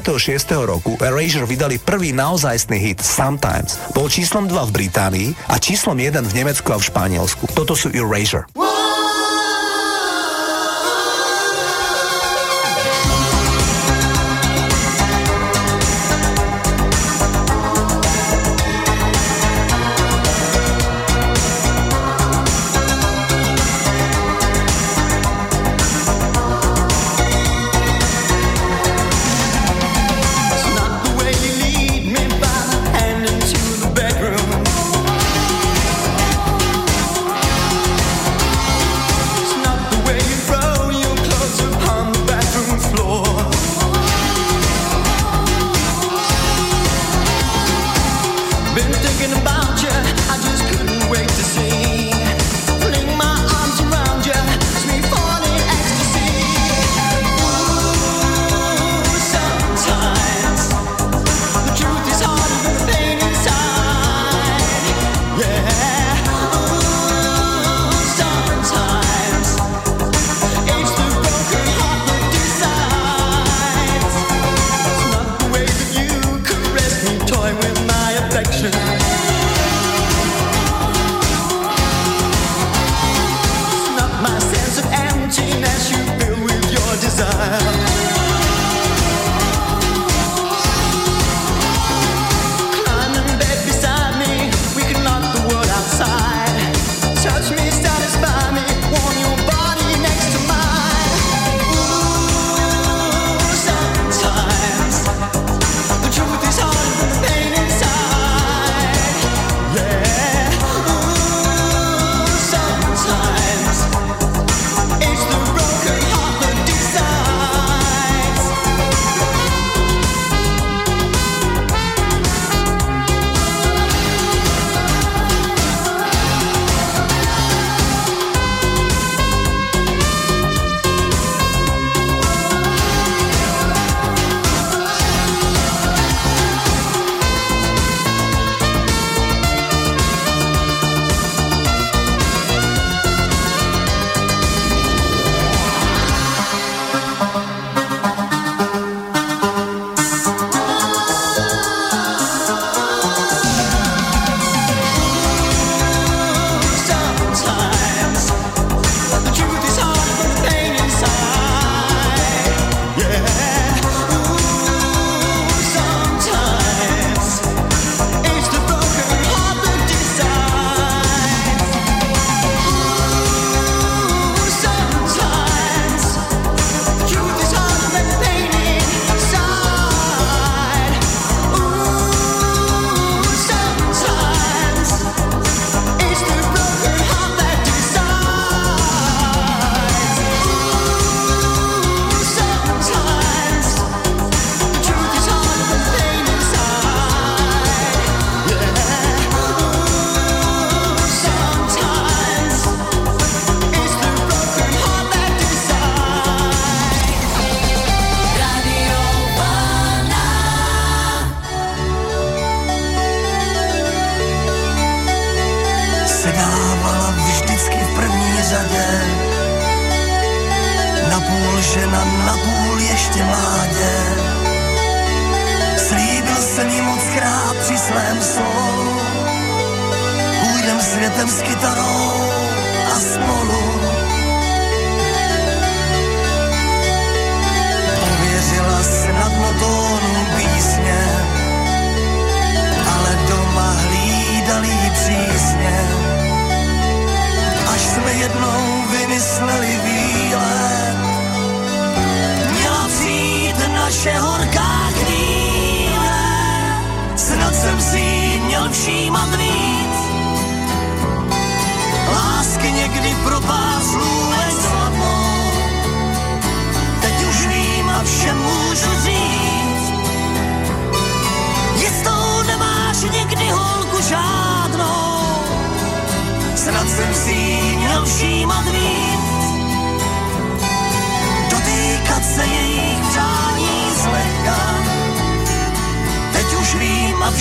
86. 0.00 0.64
roku 0.64 0.96
Erasure 0.96 1.44
vydali 1.44 1.76
prvý 1.76 2.16
naozajstný 2.16 2.80
hit 2.80 3.04
Sometimes. 3.04 3.76
Bol 3.92 4.08
číslom 4.08 4.48
2 4.48 4.72
v 4.72 4.72
Británii 4.72 5.28
a 5.52 5.60
číslom 5.60 6.00
1 6.00 6.24
v 6.24 6.32
Nemecku 6.32 6.72
a 6.72 6.80
v 6.80 6.84
Španielsku. 6.88 7.52
Toto 7.52 7.76
sú 7.76 7.92
Erasure. 7.92 8.48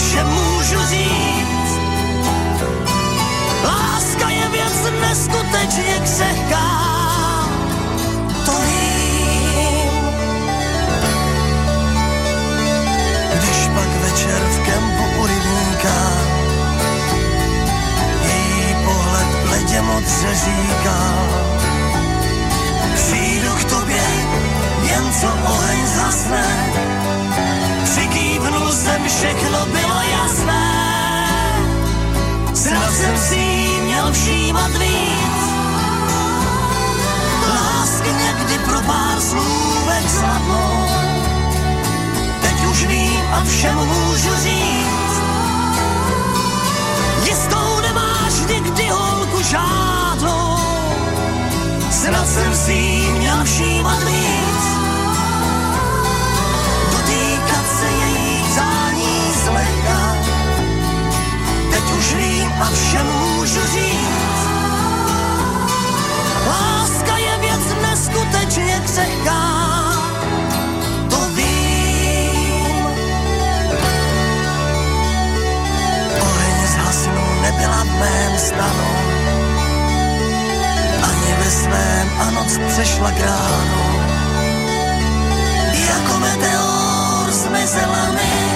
Všem 0.10 0.28
můžu 0.28 0.80
říct. 0.86 1.74
Láska 3.64 4.30
je 4.30 4.50
věc 4.50 4.74
neskutečně 5.02 6.00
křehká. 6.04 6.70
To 8.46 8.52
vím. 8.52 9.92
Když 13.34 13.68
pak 13.76 13.90
večer 14.02 14.42
v 14.42 14.66
kempu 14.66 15.22
u 15.22 15.28
rybníka 15.28 16.00
její 18.24 18.76
pohled 18.86 19.28
bledě 19.48 19.82
modře 19.82 20.36
říká 20.36 21.00
Přijdu 22.96 23.56
k 23.56 23.64
tobě, 23.64 24.04
jen 24.82 25.14
co 25.22 25.28
oheň 25.28 25.88
zasne 25.88 26.99
jsem, 28.90 29.08
všechno 29.08 29.66
bylo 29.66 30.02
jasné. 30.12 30.90
Snad 32.54 32.94
jsem 32.94 33.18
si 33.18 33.36
jí 33.36 33.82
měl 33.82 34.12
všímat 34.14 34.72
víc. 34.72 35.42
Lásky 37.50 38.10
někdy 38.10 38.58
pro 38.58 38.82
pár 38.82 39.22
slůvek 39.22 40.10
sladnou. 40.10 40.86
Teď 42.42 42.66
už 42.72 42.86
vím 42.86 43.22
a 43.34 43.44
všem 43.44 43.76
můžu 43.76 44.36
říct. 44.44 45.22
Jistou 47.24 47.80
nemáš 47.82 48.34
nikdy 48.50 48.90
holku 48.90 49.42
žádnou. 49.42 50.58
Snad 51.92 52.28
jsem 52.28 52.56
si 52.56 52.74
měl 53.18 53.44
všímat 53.44 54.04
víc 54.04 54.79
už 62.00 62.14
vím 62.14 62.52
a 62.62 62.70
všem 62.72 63.08
můžu 63.08 63.62
říct. 63.74 64.42
Láska 66.48 67.18
je 67.18 67.38
věc 67.40 67.66
neskutečně 67.82 68.82
křehká. 68.86 69.44
To 71.10 71.20
vím. 71.36 72.86
Oheň 76.22 76.68
zhasnul, 76.74 77.42
nebyla 77.42 77.84
v 77.84 77.92
mém 78.00 78.40
stanu. 78.40 78.90
Ani 81.04 81.34
ve 81.44 81.52
svém 81.52 82.08
a 82.20 82.32
noc 82.32 82.60
přešla 82.68 83.12
k 83.12 83.20
ránu. 83.20 84.00
Jako 85.90 86.20
meteor 86.20 87.32
zmizela 87.32 88.12
mi 88.12 88.50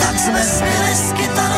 Tak 0.00 0.18
jsme 0.18 0.44
zbyli 0.44 0.94
s 0.94 1.12
kytarou 1.12 1.57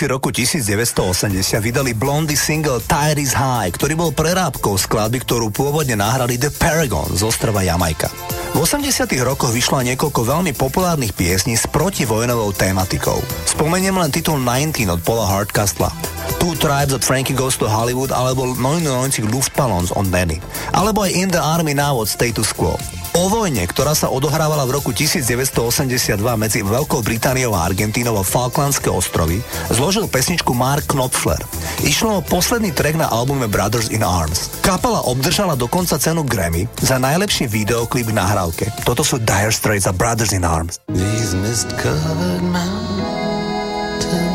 Konci 0.00 0.16
roku 0.16 0.32
1980 0.32 1.60
vydali 1.60 1.92
Blondie 1.92 2.32
single 2.32 2.80
is 3.20 3.36
High, 3.36 3.68
ktorý 3.68 4.00
bol 4.00 4.16
prerábkou 4.16 4.80
skladby, 4.80 5.20
ktorú 5.20 5.52
pôvodne 5.52 5.92
nahrali 5.92 6.40
The 6.40 6.48
Paragon 6.48 7.04
z 7.12 7.20
ostrova 7.20 7.60
Jamajka. 7.60 8.08
V 8.56 8.64
80 8.64 9.04
rokoch 9.20 9.52
vyšlo 9.52 9.84
niekoľko 9.84 10.24
veľmi 10.24 10.56
populárnych 10.56 11.12
piesní 11.12 11.52
s 11.52 11.68
protivojnovou 11.68 12.48
tématikou. 12.56 13.20
Spomeniem 13.44 13.92
len 14.00 14.08
titul 14.08 14.40
19 14.40 14.88
od 14.88 15.04
Paula 15.04 15.28
Hardcastla, 15.36 15.92
Two 16.40 16.56
Tribes 16.56 16.96
od 16.96 17.04
Frankie 17.04 17.36
Goes 17.36 17.60
to 17.60 17.68
Hollywood 17.68 18.08
alebo 18.08 18.48
99 18.56 19.28
Luftballons 19.28 19.92
od 19.92 20.08
Nanny. 20.08 20.40
Alebo 20.72 21.04
aj 21.04 21.12
In 21.12 21.28
the 21.28 21.44
Army 21.44 21.76
Now 21.76 22.00
od 22.00 22.08
Status 22.08 22.56
Quo. 22.56 22.80
O 23.20 23.28
vojne, 23.28 23.68
ktorá 23.68 23.92
sa 23.92 24.08
odohrávala 24.08 24.64
v 24.64 24.80
roku 24.80 24.96
1982 24.96 26.16
medzi 26.40 26.64
Veľkou 26.64 27.04
Britániou 27.04 27.52
a 27.52 27.68
Argentínou 27.68 28.16
vo 28.16 28.24
Falklandské 28.24 28.88
ostrovy, 28.88 29.44
zložil 29.68 30.08
pesničku 30.08 30.56
Mark 30.56 30.88
Knopfler. 30.88 31.36
Išlo 31.84 32.24
o 32.24 32.24
posledný 32.24 32.72
track 32.72 32.96
na 32.96 33.12
albume 33.12 33.44
Brothers 33.44 33.92
in 33.92 34.00
Arms. 34.00 34.48
Kapela 34.64 35.04
obdržala 35.04 35.52
dokonca 35.52 36.00
cenu 36.00 36.24
Grammy 36.24 36.64
za 36.80 36.96
najlepší 36.96 37.44
videoklip 37.44 38.08
v 38.08 38.16
nahrávke. 38.16 38.72
Toto 38.88 39.04
sú 39.04 39.20
Dire 39.20 39.52
Straits 39.52 39.84
a 39.84 39.92
Brothers 39.92 40.32
in 40.32 40.40
Arms. 40.40 40.80
These 40.88 41.36
mist-covered 41.36 42.40
mountains 42.48 44.29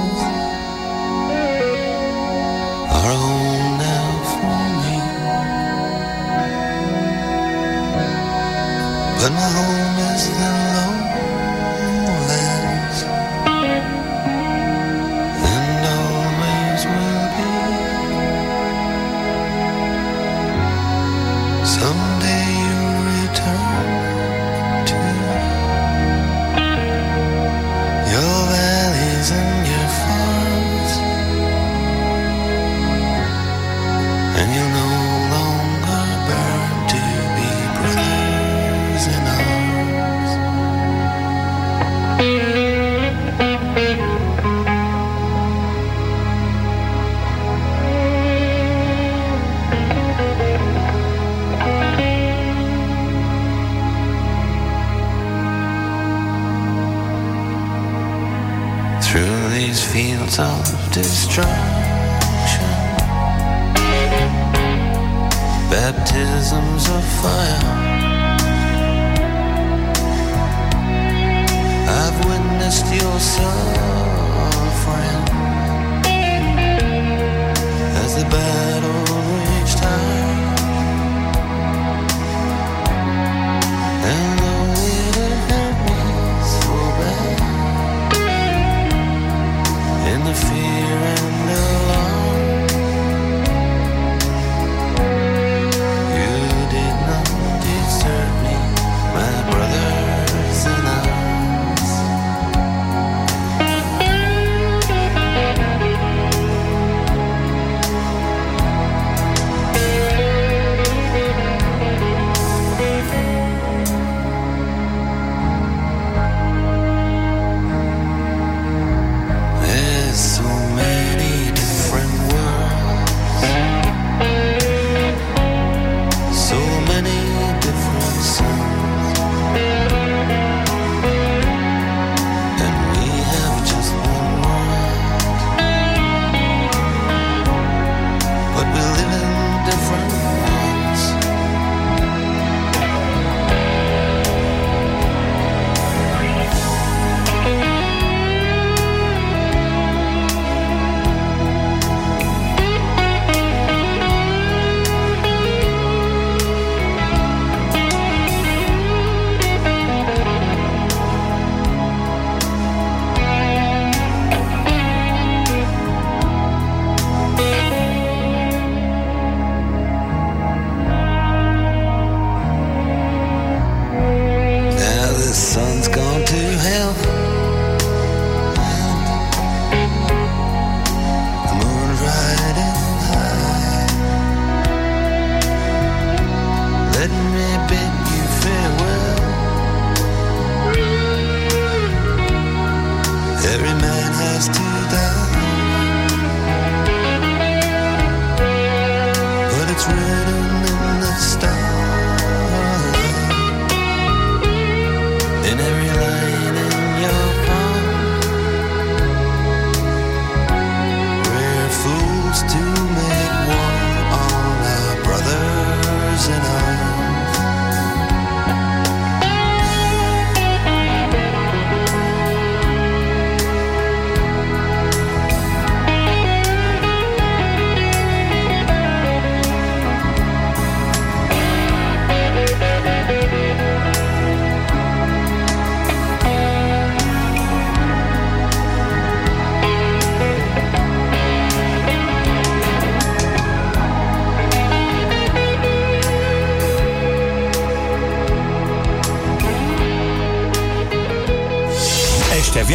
Antenna 9.26 9.55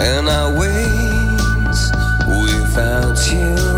and 0.00 0.28
I 0.28 0.48
wait 0.58 1.40
without 2.26 3.18
you. 3.30 3.69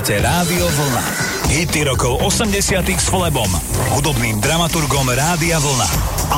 Počúvate 0.00 0.24
Rádio 0.24 0.64
Vlna. 0.64 1.04
Hity 1.52 1.80
rokov 1.84 2.24
80 2.24 2.88
s 2.88 3.12
Flebom, 3.12 3.52
hudobným 3.92 4.40
dramaturgom 4.40 5.04
Rádia 5.12 5.60
Vlna. 5.60 5.84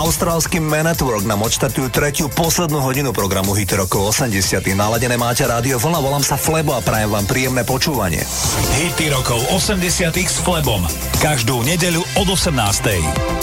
Austrálsky 0.03 0.59
Man 0.59 0.91
Network 0.91 1.23
nám 1.23 1.47
odštartujú 1.47 1.87
tretiu 1.95 2.27
poslednú 2.27 2.83
hodinu 2.83 3.15
programu 3.15 3.55
Hity 3.55 3.79
rokov 3.79 4.19
80 4.19 4.67
Naladené 4.75 5.15
máte 5.15 5.47
Rádio 5.47 5.79
Vlna, 5.79 6.03
volám 6.03 6.27
sa 6.27 6.35
Flebo 6.35 6.75
a 6.75 6.83
prajem 6.83 7.15
vám 7.15 7.23
príjemné 7.23 7.63
počúvanie. 7.63 8.27
Hity 8.83 9.15
rokov 9.15 9.39
80 9.55 10.11
s 10.11 10.43
Flebom. 10.43 10.83
Každú 11.23 11.63
nedeľu 11.63 12.03
od 12.19 12.35
18. 12.35 13.41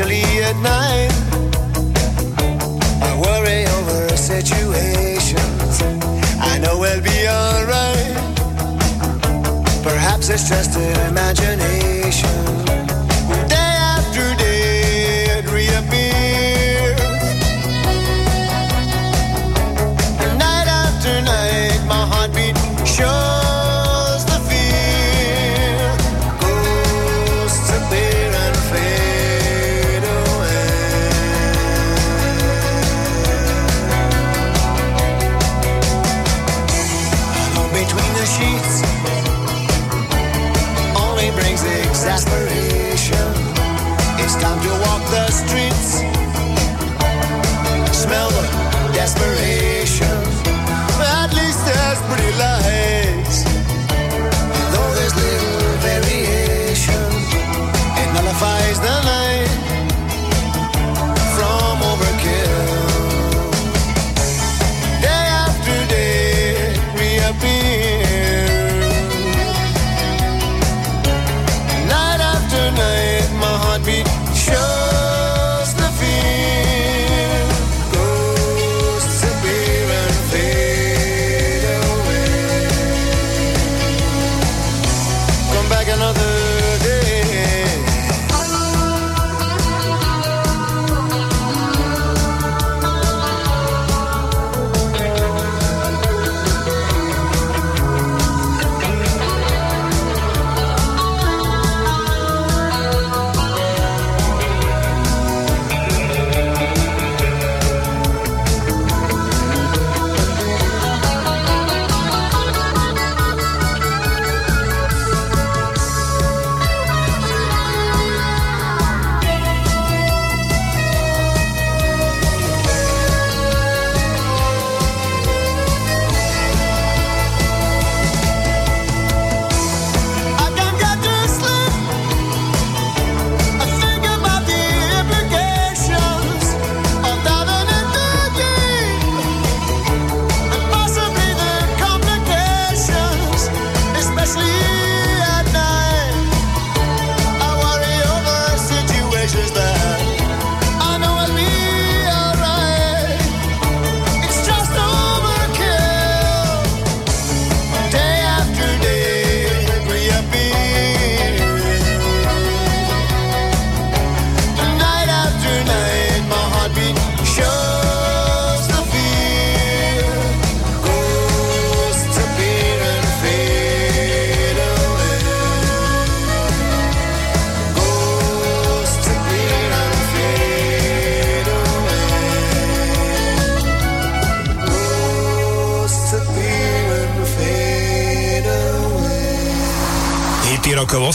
Usually 0.00 0.42
at 0.42 0.56
night. 0.56 1.12
I 3.02 3.12
worry 3.20 3.66
over 3.66 4.16
situations 4.16 5.82
I 6.40 6.58
know 6.58 6.78
we'll 6.78 7.02
be 7.02 7.28
alright. 7.28 8.16
Perhaps 9.82 10.30
it's 10.30 10.48
just 10.48 10.78
an 10.78 11.06
imagination. 11.06 11.79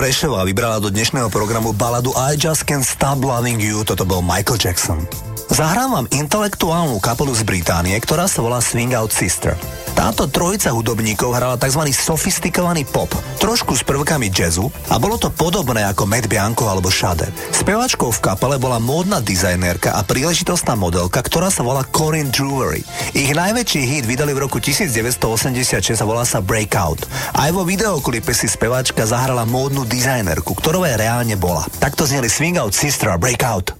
Prešova 0.00 0.48
vybrala 0.48 0.80
do 0.80 0.88
dnešného 0.88 1.28
programu 1.28 1.76
baladu 1.76 2.16
I 2.16 2.32
Just 2.32 2.64
Can't 2.64 2.88
Stop 2.88 3.20
Loving 3.20 3.60
You, 3.60 3.84
toto 3.84 4.08
bol 4.08 4.24
Michael 4.24 4.56
Jackson. 4.56 5.04
Zahrám 5.52 5.92
vám 5.92 6.06
intelektuálnu 6.08 6.96
kapelu 7.04 7.36
z 7.36 7.44
Británie, 7.44 7.92
ktorá 8.00 8.24
sa 8.24 8.40
volá 8.40 8.64
Swing 8.64 8.96
Out 8.96 9.12
Sister. 9.12 9.52
Táto 9.92 10.24
trojica 10.24 10.72
hudobníkov 10.72 11.36
hrala 11.36 11.60
tzv. 11.60 11.92
sofistikovaný 11.92 12.88
pop, 12.88 13.12
trošku 13.44 13.76
s 13.76 13.84
prvkami 13.84 14.32
jazzu 14.32 14.72
a 14.88 14.96
bolo 14.96 15.20
to 15.20 15.28
podobné 15.28 15.84
ako 15.84 16.08
Matt 16.08 16.32
Bianco 16.32 16.64
alebo 16.64 16.88
Shade. 16.88 17.28
Spevačkou 17.52 18.08
v 18.08 18.22
kapele 18.24 18.56
bola 18.56 18.80
módna 18.80 19.20
dizajnérka 19.20 19.92
a 19.92 20.00
príležitostná 20.00 20.80
modelka, 20.80 21.20
ktorá 21.20 21.52
sa 21.52 21.60
volá 21.60 21.84
Corinne 21.84 22.32
Druvery. 22.32 22.80
Ich 23.10 23.34
najväčší 23.34 23.80
hit 23.82 24.04
vydali 24.06 24.30
v 24.30 24.46
roku 24.46 24.62
1986 24.62 25.98
a 25.98 26.06
volá 26.06 26.22
sa 26.22 26.38
Breakout. 26.38 27.10
Aj 27.34 27.50
vo 27.50 27.66
videoklipe 27.66 28.30
si 28.30 28.46
speváčka 28.46 29.02
zahrala 29.02 29.42
módnu 29.42 29.82
dizajnerku, 29.82 30.54
ktorou 30.54 30.86
aj 30.86 30.94
reálne 30.94 31.34
bola. 31.34 31.66
Takto 31.82 32.06
zneli 32.06 32.30
Swing 32.30 32.54
Out 32.62 32.70
Sister 32.70 33.10
Breakout. 33.18 33.79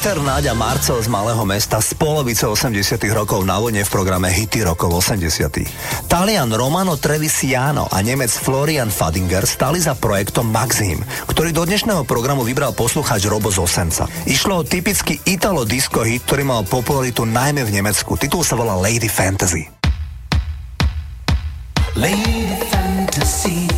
Peter, 0.00 0.16
Náďa, 0.16 0.56
Marcel 0.56 0.96
z 1.04 1.12
malého 1.12 1.44
mesta 1.44 1.76
z 1.76 1.92
polovice 1.92 2.48
80 2.48 2.72
rokov 3.12 3.44
na 3.44 3.60
vojne 3.60 3.84
v 3.84 3.90
programe 3.92 4.32
Hity 4.32 4.64
rokov 4.64 5.04
80 5.04 5.28
Talian 6.08 6.48
Romano 6.56 6.96
Trevisiano 6.96 7.84
a 7.84 8.00
Nemec 8.00 8.32
Florian 8.32 8.88
Fadinger 8.88 9.44
stali 9.44 9.76
za 9.76 9.92
projektom 9.92 10.48
Maxim, 10.48 11.04
ktorý 11.28 11.52
do 11.52 11.68
dnešného 11.68 12.08
programu 12.08 12.48
vybral 12.48 12.72
poslucháč 12.72 13.28
Robo 13.28 13.52
z. 13.52 14.08
Išlo 14.24 14.64
o 14.64 14.64
typický 14.64 15.20
italo 15.28 15.68
disco 15.68 16.00
hit, 16.00 16.24
ktorý 16.24 16.48
mal 16.48 16.64
popularitu 16.64 17.28
najmä 17.28 17.60
v 17.68 17.84
Nemecku. 17.84 18.16
Titul 18.16 18.40
sa 18.40 18.56
volá. 18.56 18.80
Lady 18.80 19.04
Fantasy. 19.04 19.68
Lady 21.92 22.56
Fantasy. 22.72 23.68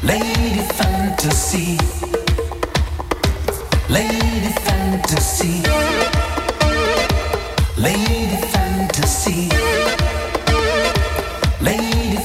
Lady 0.00 0.64
Fantasy. 0.80 2.03
Lady 3.88 4.24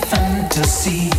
Fantasy. 0.10 1.19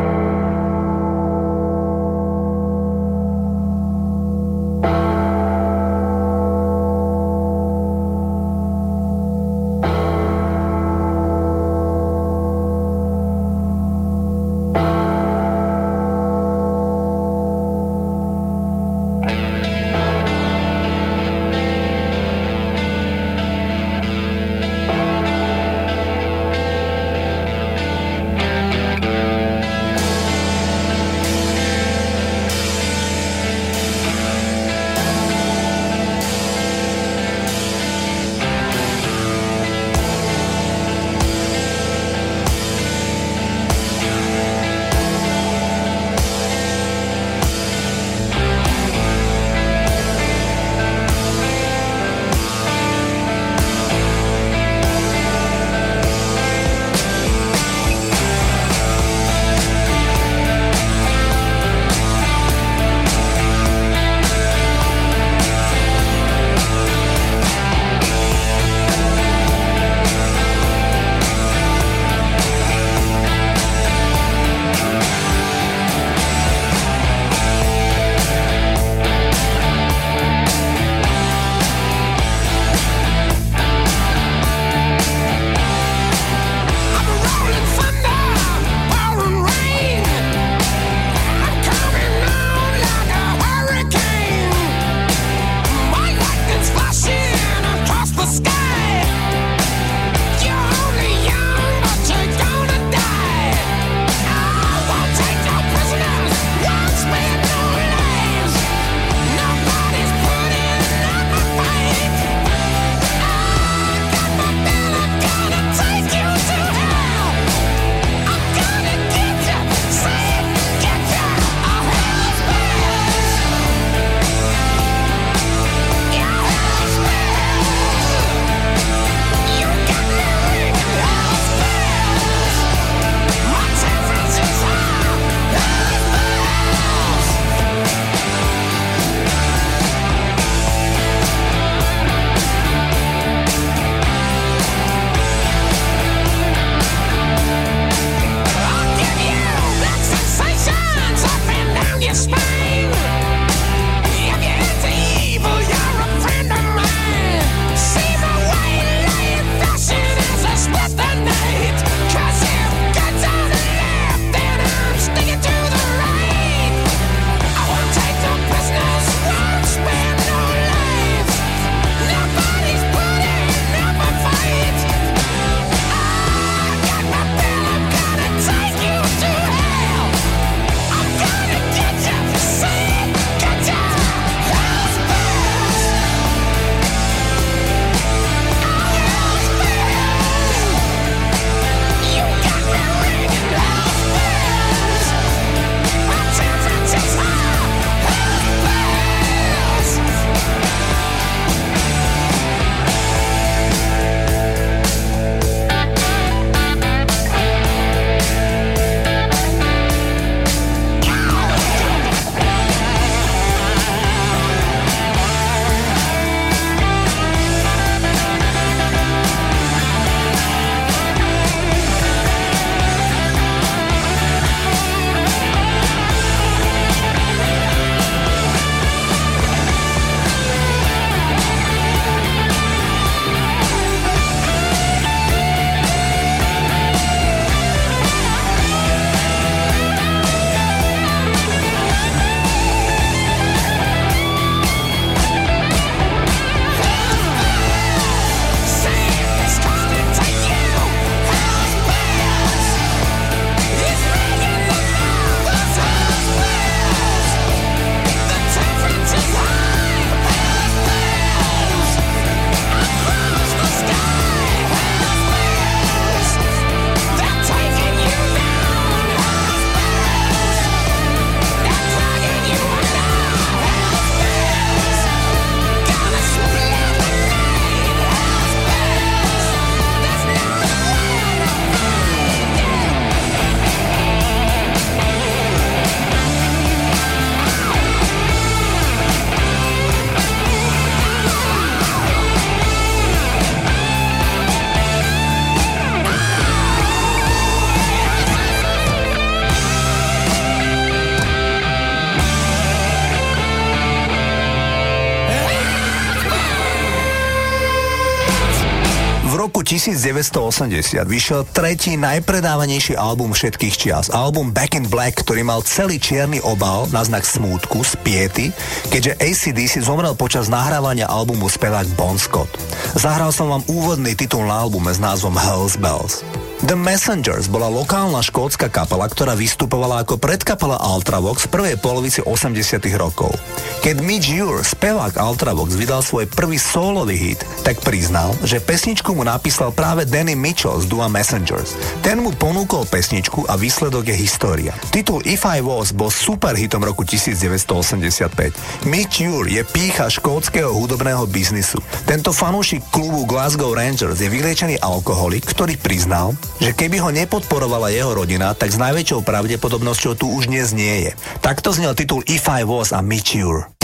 1980 309.71 311.07
vyšiel 311.07 311.47
tretí 311.47 311.95
najpredávanejší 311.95 312.99
album 312.99 313.31
všetkých 313.31 313.75
čias. 313.79 314.11
Album 314.11 314.51
Back 314.51 314.75
in 314.75 314.83
Black, 314.83 315.23
ktorý 315.23 315.47
mal 315.47 315.63
celý 315.63 315.95
čierny 315.95 316.43
obal 316.43 316.91
na 316.91 316.99
znak 317.07 317.23
smútku 317.23 317.79
z 317.79 317.95
piety, 318.03 318.45
keďže 318.91 319.15
ACDC 319.23 319.87
zomrel 319.87 320.11
počas 320.19 320.51
nahrávania 320.51 321.07
albumu 321.07 321.47
spevák 321.47 321.87
Bon 321.95 322.19
Scott. 322.19 322.51
Zahral 322.99 323.31
som 323.31 323.47
vám 323.47 323.63
úvodný 323.71 324.11
titul 324.11 324.43
na 324.43 324.59
albume 324.59 324.91
s 324.91 324.99
názvom 324.99 325.39
Hells 325.39 325.79
Bells. 325.79 326.19
The 326.61 326.77
Messengers 326.77 327.49
bola 327.49 327.73
lokálna 327.73 328.21
škótska 328.21 328.69
kapela, 328.69 329.09
ktorá 329.09 329.33
vystupovala 329.33 330.05
ako 330.05 330.21
predkapela 330.21 330.77
Ultravox 330.77 331.49
v 331.49 331.57
prvej 331.57 331.75
polovici 331.81 332.21
80 332.21 332.77
rokov. 333.01 333.33
Keď 333.81 333.97
Mitch 334.05 334.29
Ure, 334.29 334.61
spevák 334.61 335.17
Ultravox, 335.17 335.73
vydal 335.73 336.05
svoj 336.05 336.29
prvý 336.29 336.61
solový 336.61 337.17
hit, 337.17 337.41
tak 337.65 337.81
priznal, 337.81 338.37
že 338.45 338.61
pesničku 338.61 339.09
mu 339.09 339.25
napísal 339.25 339.73
práve 339.73 340.05
Danny 340.05 340.37
Mitchell 340.37 340.77
z 340.77 340.85
Dua 340.85 341.09
Messengers. 341.09 341.73
Ten 342.05 342.21
mu 342.21 342.29
ponúkol 342.29 342.85
pesničku 342.85 343.49
a 343.49 343.57
výsledok 343.57 344.13
je 344.13 344.21
história. 344.21 344.77
Titul 344.93 345.25
If 345.25 345.49
I 345.49 345.65
Was 345.65 345.89
bol 345.89 346.13
super 346.13 346.53
hitom 346.53 346.85
roku 346.85 347.01
1985. 347.01 348.85
Mitch 348.85 349.17
Ure 349.25 349.49
je 349.49 349.65
pícha 349.65 350.13
škótskeho 350.13 350.69
hudobného 350.69 351.25
biznisu. 351.25 351.81
Tento 352.05 352.29
fanúšik 352.29 352.85
klubu 352.93 353.25
Glasgow 353.25 353.73
Rangers 353.73 354.21
je 354.21 354.29
vyliečený 354.29 354.77
alkoholik, 354.77 355.41
ktorý 355.49 355.73
priznal, 355.81 356.37
že 356.61 356.77
keby 356.77 357.01
ho 357.01 357.09
nepodporovala 357.09 357.89
jeho 357.89 358.13
rodina, 358.13 358.53
tak 358.53 358.69
s 358.69 358.77
najväčšou 358.77 359.25
pravdepodobnosťou 359.25 360.13
tu 360.13 360.29
už 360.29 360.45
dnes 360.45 360.69
nie 360.77 361.09
je. 361.09 361.11
Takto 361.41 361.73
znel 361.73 361.97
titul 361.97 362.21
If 362.29 362.45
I 362.45 362.61
Was 362.61 362.93
a 362.93 363.01
Mitch 363.01 363.33
Ure. 363.33 363.80